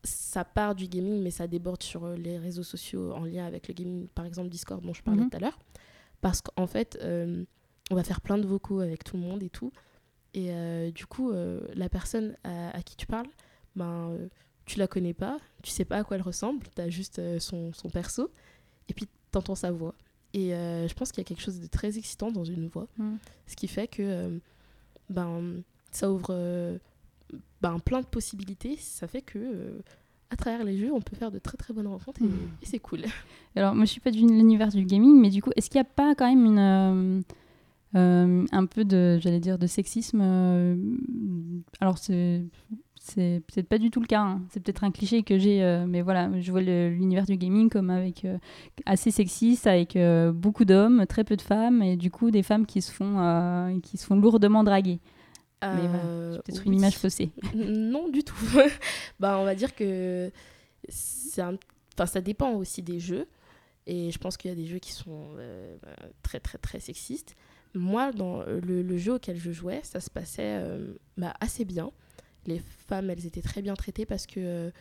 ça 0.04 0.44
part 0.46 0.76
du 0.76 0.88
gaming, 0.88 1.22
mais 1.24 1.32
ça 1.32 1.48
déborde 1.48 1.82
sur 1.82 2.08
les 2.10 2.38
réseaux 2.38 2.64
sociaux 2.64 3.12
en 3.14 3.24
lien 3.26 3.46
avec 3.46 3.68
le 3.68 3.74
gaming, 3.74 4.08
par 4.10 4.26
exemple 4.26 4.50
Discord 4.50 4.84
dont 4.84 4.94
je 4.94 5.02
parlais 5.02 5.22
Mhm. 5.22 5.30
tout 5.32 5.38
à 5.38 5.40
l'heure. 5.40 5.60
Parce 6.22 6.42
qu'en 6.42 6.68
fait, 6.68 7.00
on 7.02 7.96
va 7.96 8.04
faire 8.04 8.22
plein 8.22 8.38
de 8.38 8.46
vocaux 8.48 8.82
avec 8.82 9.04
tout 9.04 9.16
le 9.18 9.24
monde 9.24 9.42
et 9.44 9.50
tout. 9.50 9.72
Et 10.34 10.92
du 10.94 11.06
coup, 11.06 11.32
la 11.32 11.90
personne 11.90 12.36
à, 12.44 12.76
à 12.76 12.82
qui 12.82 12.96
tu 12.98 13.06
parles, 13.08 13.28
ben, 13.76 14.18
tu 14.66 14.80
la 14.80 14.88
connais 14.88 15.14
pas, 15.14 15.38
tu 15.64 15.72
sais 15.72 15.86
pas 15.86 15.98
à 15.98 16.04
quoi 16.04 16.18
elle 16.18 16.24
ressemble, 16.24 16.66
tu 16.76 16.82
as 16.82 16.90
juste 16.90 17.20
euh, 17.20 17.40
son, 17.40 17.72
son 17.74 17.90
perso, 17.90 18.30
et 18.90 18.94
puis 18.94 19.06
tu 19.32 19.38
entends 19.38 19.56
sa 19.56 19.72
voix. 19.72 19.94
Et 20.34 20.54
euh, 20.54 20.88
je 20.88 20.94
pense 20.94 21.12
qu'il 21.12 21.20
y 21.20 21.26
a 21.26 21.28
quelque 21.28 21.42
chose 21.42 21.60
de 21.62 21.68
très 21.68 21.98
excitant 21.98 22.32
dans 22.32 22.44
une 22.44 22.68
voix, 22.68 22.88
Mm. 22.98 23.16
ce 23.48 23.56
qui 23.56 23.68
fait 23.68 23.88
que 23.88 24.02
euh, 24.02 24.38
ben, 25.10 25.62
ça 25.92 26.12
ouvre 26.12 26.78
ben, 27.62 27.80
plein 27.80 28.02
de 28.02 28.06
possibilités, 28.06 28.76
ça 28.78 29.08
fait 29.08 29.22
que 29.22 29.80
à 30.32 30.36
travers 30.36 30.64
les 30.64 30.78
jeux, 30.78 30.92
on 30.92 31.02
peut 31.02 31.16
faire 31.16 31.32
de 31.32 31.38
très 31.40 31.56
très 31.56 31.74
bonnes 31.74 31.88
rencontres 31.88 32.22
et, 32.22 32.26
Mm. 32.26 32.50
et 32.62 32.66
c'est 32.66 32.80
cool. 32.80 33.02
Alors, 33.56 33.76
moi, 33.76 33.86
je 33.86 33.92
suis 33.92 34.02
pas 34.02 34.12
de 34.12 34.18
l'univers 34.18 34.70
du 34.70 34.84
gaming, 34.84 35.20
mais 35.22 35.30
du 35.30 35.42
coup, 35.42 35.52
est-ce 35.56 35.70
qu'il 35.70 35.78
n'y 35.80 35.86
a 35.88 35.90
pas 35.90 36.16
quand 36.16 36.28
même 36.28 36.46
une, 36.46 37.24
euh, 37.96 38.46
un 38.52 38.66
peu 38.66 38.84
de, 38.84 39.18
j'allais 39.22 39.40
dire, 39.40 39.58
de 39.58 39.68
sexisme 39.68 40.20
euh, 40.22 40.76
Alors, 41.80 41.98
c'est, 41.98 42.44
c'est 43.06 43.44
peut-être 43.48 43.68
pas 43.68 43.78
du 43.78 43.92
tout 43.92 44.00
le 44.00 44.08
cas. 44.08 44.22
hein. 44.22 44.42
C'est 44.50 44.60
peut-être 44.60 44.84
un 44.84 44.90
cliché 44.92 45.22
que 45.22 45.38
j'ai, 45.38 45.64
euh, 45.64 45.86
mais 45.86 46.02
voilà, 46.02 46.30
je 46.40 46.52
vois 46.52 46.62
l'univers 46.62 47.26
du 47.26 47.38
gaming 47.38 47.70
comme 47.70 47.92
avec 47.92 48.26
euh, 48.26 48.40
assez 48.86 49.12
sexiste, 49.12 49.68
avec 49.68 49.96
euh, 49.96 50.32
beaucoup 50.32 50.66
d'hommes, 50.66 51.06
très 51.06 51.24
peu 51.24 51.36
de 51.36 51.42
femmes, 51.42 51.84
et 51.84 51.98
du 51.98 52.10
coup, 52.10 52.32
des 52.32 52.42
femmes 52.42 52.66
qui 52.66 52.82
se 52.82 52.92
font, 52.92 53.80
qui 53.84 53.98
se 53.98 54.06
font 54.08 54.16
lourdement 54.16 54.64
draguer. 54.64 55.00
Mais 55.62 55.88
voilà, 55.88 56.34
c'est 56.34 56.44
peut-être 56.44 56.62
oui. 56.62 56.68
une 56.68 56.74
image 56.76 56.98
faussée. 56.98 57.32
Non, 57.56 58.10
du 58.10 58.24
tout. 58.24 58.36
bah, 59.20 59.38
on 59.40 59.46
va 59.46 59.56
dire 59.56 59.74
que 59.76 60.32
c'est 60.90 61.42
un... 61.42 61.58
enfin, 61.96 62.06
ça 62.06 62.22
dépend 62.22 62.54
aussi 62.54 62.82
des 62.82 63.00
jeux. 63.00 63.28
Et 63.88 64.12
je 64.12 64.18
pense 64.18 64.36
qu'il 64.38 64.50
y 64.50 64.52
a 64.52 64.56
des 64.56 64.66
jeux 64.66 64.80
qui 64.80 64.92
sont 64.92 65.34
bah, 65.82 66.08
très, 66.24 66.40
très, 66.40 66.58
très 66.58 66.80
sexistes. 66.80 67.36
Moi, 67.74 68.12
dans 68.12 68.44
le, 68.44 68.82
le 68.82 68.98
jeu 68.98 69.14
auquel 69.16 69.38
je 69.38 69.52
jouais, 69.52 69.82
ça 69.84 70.00
se 70.00 70.10
passait 70.10 70.60
bah, 71.18 71.34
assez 71.40 71.66
bien. 71.66 71.92
Les 72.46 72.60
femmes, 72.60 73.10
elles 73.10 73.26
étaient 73.26 73.42
très 73.42 73.62
bien 73.62 73.74
traitées 73.76 74.06
parce 74.06 74.26
que 74.28 74.40
euh, 74.40 74.72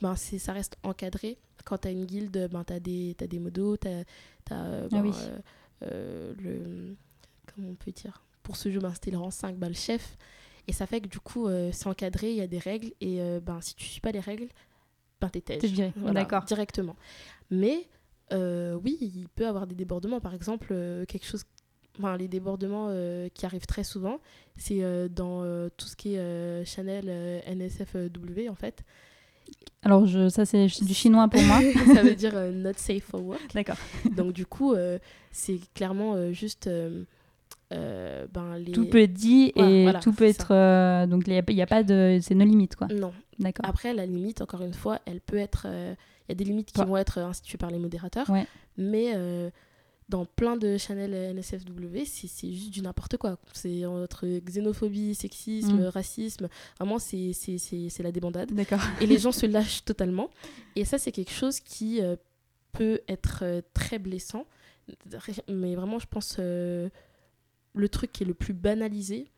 ben, 0.00 0.16
c'est- 0.16 0.38
ça 0.38 0.52
reste 0.52 0.76
encadré. 0.82 1.38
Quand 1.64 1.78
tu 1.78 1.88
as 1.88 1.90
une 1.90 2.06
guilde, 2.06 2.48
ben, 2.50 2.64
tu 2.64 2.72
as, 2.72 2.80
des 2.80 3.14
des 3.14 3.38
modos, 3.38 3.76
tu 3.76 3.88
as, 3.88 4.04
Ah 4.50 4.86
ben, 4.90 5.02
oui. 5.02 5.12
euh, 5.14 5.38
euh, 5.82 6.34
le. 6.38 6.96
Comment 7.54 7.68
on 7.70 7.74
peut 7.74 7.92
dire 7.92 8.22
Pour 8.42 8.56
ce 8.56 8.70
jeu, 8.70 8.80
ben, 8.80 8.92
c'était 8.94 9.10
le 9.10 9.18
rang 9.18 9.30
5, 9.30 9.56
ben, 9.56 9.68
le 9.68 9.74
chef. 9.74 10.16
Et 10.68 10.72
ça 10.72 10.86
fait 10.86 11.00
que 11.00 11.08
du 11.08 11.18
coup, 11.20 11.46
euh, 11.48 11.70
c'est 11.72 11.86
encadré, 11.88 12.30
il 12.30 12.36
y 12.36 12.40
a 12.42 12.46
des 12.46 12.58
règles. 12.58 12.92
Et 13.00 13.20
euh, 13.20 13.40
ben, 13.40 13.60
si 13.60 13.74
tu 13.74 13.84
suis 13.86 14.00
pas 14.00 14.12
les 14.12 14.20
règles, 14.20 14.48
ben, 15.20 15.28
t'es 15.28 15.40
viré, 15.66 15.92
d'accord. 16.12 16.44
Directement. 16.44 16.96
Mais 17.50 17.88
euh, 18.32 18.74
oui, 18.74 18.96
il 19.00 19.28
peut 19.28 19.46
avoir 19.46 19.66
des 19.66 19.74
débordements. 19.74 20.20
Par 20.20 20.32
exemple, 20.34 20.68
euh, 20.70 21.04
quelque 21.06 21.26
chose. 21.26 21.44
Enfin, 22.00 22.16
les 22.16 22.28
débordements 22.28 22.88
euh, 22.88 23.28
qui 23.34 23.44
arrivent 23.44 23.66
très 23.66 23.84
souvent, 23.84 24.20
c'est 24.56 24.82
euh, 24.82 25.06
dans 25.08 25.42
euh, 25.44 25.68
tout 25.76 25.86
ce 25.86 25.96
qui 25.96 26.14
est 26.14 26.64
Chanel, 26.64 27.42
NSFW 27.46 28.48
en 28.48 28.54
fait. 28.54 28.82
Alors, 29.82 30.06
je, 30.06 30.28
ça, 30.30 30.46
c'est 30.46 30.66
du 30.66 30.94
chinois 30.94 31.28
pour 31.28 31.42
moi. 31.42 31.58
ça 31.94 32.02
veut 32.02 32.14
dire 32.14 32.34
not 32.52 32.72
safe 32.76 33.04
for 33.04 33.22
work. 33.22 33.52
D'accord. 33.54 33.76
Donc 34.16 34.32
du 34.32 34.46
coup, 34.46 34.74
c'est 35.30 35.60
clairement 35.74 36.32
juste 36.32 36.70
ben, 37.70 38.56
les... 38.58 38.72
Tout 38.72 38.86
peut 38.86 39.02
être 39.02 39.12
dit 39.12 39.52
Ouais, 39.56 39.70
et 39.70 39.82
voilà, 39.82 40.00
tout 40.00 40.12
peut 40.12 40.24
être. 40.24 41.06
donc 41.06 41.24
il 41.26 41.32
n'y 41.32 41.62
a, 41.62 41.66
pas- 41.66 41.76
a 41.76 41.82
de. 41.82 42.18
C'est 42.22 42.34
nos 42.34 42.44
limites, 42.46 42.76
quoi. 42.76 42.88
Non. 42.88 43.12
D'accord. 43.38 43.66
Après, 43.68 43.92
la 43.92 44.06
limite, 44.06 44.40
encore 44.40 44.62
une 44.62 44.74
fois, 44.74 45.00
elle 45.04 45.20
peut 45.20 45.36
être. 45.38 45.66
Il 45.66 46.30
y 46.30 46.32
a 46.32 46.34
des 46.34 46.44
limites 46.44 46.72
qui 46.72 46.80
Ouais. 46.80 46.86
vont 46.86 46.96
être 46.96 47.18
instituées 47.18 47.58
par 47.58 47.70
les 47.70 47.78
modérateurs. 47.78 48.30
Ouais. 48.30 48.46
Mais 48.76 49.14
dans 50.10 50.24
plein 50.26 50.56
de 50.56 50.76
channels 50.76 51.34
NSFW, 51.36 52.04
c'est 52.04 52.50
juste 52.52 52.70
du 52.70 52.82
n'importe 52.82 53.16
quoi. 53.16 53.38
C'est 53.52 53.86
entre 53.86 54.26
xénophobie, 54.40 55.14
sexisme, 55.14 55.84
Mm. 55.84 55.86
racisme. 55.86 56.48
Vraiment, 56.78 56.98
c'est 56.98 57.32
la 58.00 58.12
débandade. 58.12 58.50
Et 59.00 59.06
les 59.06 59.18
gens 59.18 59.32
se 59.32 59.46
lâchent 59.46 59.84
totalement. 59.84 60.28
Et 60.76 60.84
ça, 60.84 60.98
c'est 60.98 61.12
quelque 61.12 61.32
chose 61.32 61.60
qui 61.60 62.02
euh, 62.02 62.16
peut 62.72 63.00
être 63.08 63.40
euh, 63.42 63.62
très 63.72 63.98
blessant. 63.98 64.44
Mais 65.48 65.74
vraiment, 65.76 65.98
je 66.00 66.06
pense 66.06 66.36
euh, 66.40 66.88
le 67.74 67.88
truc 67.88 68.12
qui 68.12 68.24
est 68.24 68.26
le 68.26 68.34
plus 68.34 68.52
banalisé 68.54 69.28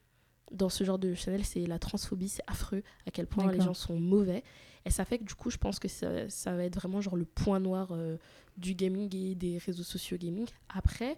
dans 0.53 0.69
ce 0.69 0.85
genre 0.85 0.99
de 0.99 1.15
channel, 1.15 1.45
c'est 1.45 1.67
la 1.67 1.79
transphobie. 1.79 2.29
C'est 2.29 2.43
affreux 2.47 2.83
à 3.07 3.11
quel 3.11 3.27
point 3.27 3.51
les 3.51 3.61
gens 3.61 3.75
sont 3.75 3.99
mauvais. 3.99 4.43
Et 4.85 4.91
ça 4.91 5.05
fait 5.05 5.19
que 5.19 5.25
du 5.25 5.35
coup, 5.35 5.49
je 5.51 5.59
pense 5.59 5.79
que 5.79 5.89
ça, 5.89 6.29
ça 6.29 6.57
va 6.57 6.65
être 6.65 6.75
vraiment 6.75 7.01
genre 7.01 7.17
le 7.17 7.25
point 7.25 7.61
noir 7.61 7.89
euh, 7.93 8.17
du 8.57 8.75
gaming 8.75 9.15
et 9.15 9.35
des 9.37 9.59
réseaux 9.59 9.85
sociaux 9.85 10.17
gaming. 10.19 10.47
Après, 10.75 11.17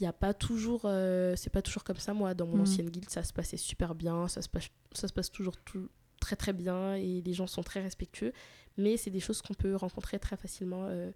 il 0.00 0.06
a 0.06 0.12
pas 0.12 0.32
toujours. 0.32 0.82
euh, 0.84 1.34
c'est 1.36 1.50
pas 1.50 1.60
toujours 1.62 1.82
comme 1.84 1.96
ça. 1.96 2.14
Moi, 2.14 2.34
dans 2.34 2.46
mon 2.46 2.54
Mhm. 2.54 2.60
ancienne 2.62 2.90
guilde, 2.90 3.10
ça 3.10 3.22
se 3.24 3.32
passait 3.32 3.56
super 3.56 3.94
bien. 3.96 4.28
Ça 4.28 4.42
se 4.42 4.48
passe, 4.48 4.68
ça 4.92 5.08
se 5.08 5.12
passe 5.12 5.30
toujours 5.32 5.56
tout, 5.56 5.88
très 6.20 6.36
très 6.36 6.52
bien 6.52 6.94
et 6.94 7.20
les 7.24 7.32
gens 7.32 7.46
sont 7.48 7.62
très 7.62 7.82
respectueux. 7.82 8.32
Mais 8.76 8.96
c'est 8.96 9.10
des 9.10 9.18
choses 9.20 9.42
qu'on 9.42 9.54
peut 9.54 9.74
rencontrer 9.74 10.20
très 10.20 10.36
facilement 10.36 10.84
euh, 10.84 11.10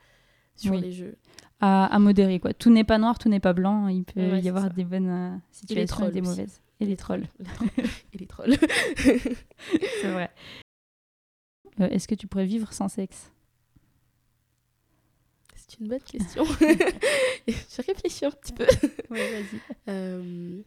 sur 0.56 0.72
Oui. 0.72 0.80
les 0.80 0.90
jeux. 0.92 1.16
À, 1.60 1.86
à 1.94 1.98
modérer, 2.00 2.40
quoi. 2.40 2.52
Tout 2.54 2.70
n'est 2.70 2.82
pas 2.82 2.98
noir, 2.98 3.20
tout 3.20 3.28
n'est 3.28 3.38
pas 3.38 3.52
blanc. 3.52 3.86
Il 3.86 4.02
peut 4.02 4.18
Ouais, 4.32 4.40
y 4.42 4.48
avoir 4.48 4.64
ça. 4.64 4.70
des 4.70 4.84
bonnes 4.84 5.08
euh, 5.08 5.36
situations 5.52 6.08
et, 6.08 6.10
des 6.10 6.20
mauvaises. 6.22 6.60
Et 6.82 6.86
les 6.86 6.96
trolls. 6.96 7.26
Et 8.12 8.18
les 8.18 8.26
trolls. 8.26 8.56
C'est 8.96 10.10
vrai. 10.12 10.30
Euh, 11.80 11.88
Est-ce 11.88 12.08
que 12.08 12.14
tu 12.16 12.26
pourrais 12.26 12.44
vivre 12.46 12.72
sans 12.72 12.88
sexe? 12.88 13.30
C'est 15.54 15.78
une 15.78 15.86
bonne 15.88 16.02
question. 16.02 16.44
J'ai 17.46 17.82
réfléchi 17.86 18.24
un 18.26 18.30
petit 18.32 18.52
peu. 18.52 18.66
Oui, 19.10 19.18
vas-y. 19.20 19.60
Euh, 19.88 20.62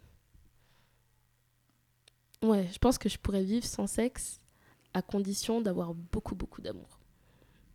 Ouais, 2.41 2.67
je 2.71 2.77
pense 2.77 2.97
que 2.97 3.09
je 3.09 3.17
pourrais 3.17 3.43
vivre 3.43 3.65
sans 3.65 3.87
sexe 3.87 4.39
à 4.93 5.01
condition 5.01 5.61
d'avoir 5.61 5.93
beaucoup, 5.93 6.35
beaucoup 6.35 6.61
d'amour. 6.61 6.99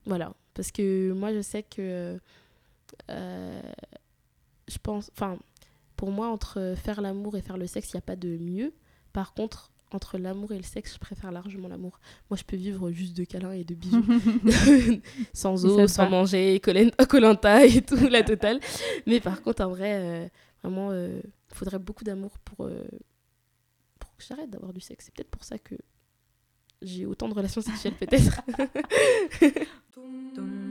Voilà. 0.07 0.33
Parce 0.55 0.71
que 0.73 1.13
moi, 1.13 1.35
je 1.35 1.41
sais 1.43 1.63
que. 1.63 2.19
euh, 3.11 3.63
je 4.69 4.79
pense. 4.79 5.11
Enfin, 5.13 5.39
pour 6.01 6.11
moi, 6.13 6.29
entre 6.29 6.73
faire 6.83 7.03
l'amour 7.03 7.37
et 7.37 7.43
faire 7.43 7.59
le 7.59 7.67
sexe, 7.67 7.91
il 7.93 7.97
n'y 7.97 7.99
a 7.99 8.01
pas 8.01 8.17
de 8.17 8.39
mieux. 8.39 8.73
Par 9.13 9.35
contre, 9.35 9.71
entre 9.91 10.17
l'amour 10.17 10.51
et 10.51 10.57
le 10.57 10.63
sexe, 10.63 10.95
je 10.95 10.99
préfère 10.99 11.31
largement 11.31 11.69
l'amour. 11.69 12.01
Moi, 12.31 12.39
je 12.39 12.43
peux 12.43 12.57
vivre 12.57 12.91
juste 12.91 13.15
de 13.15 13.25
câlins 13.25 13.53
et 13.53 13.65
de 13.65 13.75
bisous. 13.75 14.03
sans 15.35 15.67
eau, 15.67 15.87
sans 15.87 16.05
va. 16.05 16.09
manger, 16.09 16.59
Colanta 17.09 17.67
et 17.67 17.83
tout, 17.83 17.99
la 18.09 18.23
totale. 18.23 18.61
Mais 19.07 19.21
par 19.21 19.43
contre, 19.43 19.63
en 19.63 19.69
vrai, 19.69 19.99
euh, 19.99 20.29
vraiment, 20.63 20.91
il 20.95 21.21
faudrait 21.53 21.79
beaucoup 21.79 22.03
d'amour 22.03 22.39
pour, 22.47 22.65
euh, 22.65 22.83
pour 23.99 24.17
que 24.17 24.25
j'arrête 24.27 24.49
d'avoir 24.49 24.73
du 24.73 24.81
sexe. 24.81 25.05
C'est 25.05 25.15
peut-être 25.15 25.29
pour 25.31 25.45
ça 25.45 25.59
que 25.59 25.75
j'ai 26.81 27.05
autant 27.05 27.29
de 27.29 27.35
relations 27.35 27.61
sexuelles, 27.61 27.97
peut-être. 28.01 28.41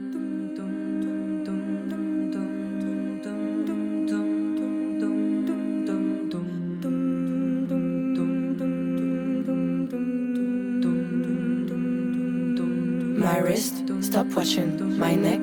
wrist, 13.50 13.82
stop 14.00 14.26
watching. 14.36 14.96
My 14.96 15.14
neck 15.14 15.42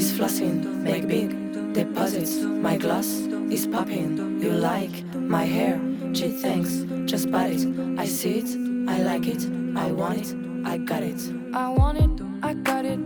is 0.00 0.12
flossing. 0.16 0.62
Make 0.88 1.08
big 1.08 1.28
deposits. 1.72 2.36
My 2.66 2.76
gloss 2.76 3.08
is 3.56 3.66
popping. 3.66 4.40
You 4.40 4.52
like 4.52 4.96
my 5.14 5.44
hair? 5.44 5.80
Gee, 6.12 6.30
thanks. 6.44 6.70
Just 7.10 7.32
buy 7.32 7.46
it. 7.56 7.62
I 7.98 8.06
see 8.06 8.38
it. 8.42 8.50
I 8.88 9.02
like 9.02 9.26
it. 9.26 9.42
I 9.76 9.90
want 9.90 10.18
it. 10.22 10.28
I 10.64 10.78
got 10.78 11.02
it. 11.02 11.20
I 11.52 11.68
want 11.70 11.98
it, 11.98 12.10
I 12.42 12.52
got 12.54 12.84
it, 12.84 13.00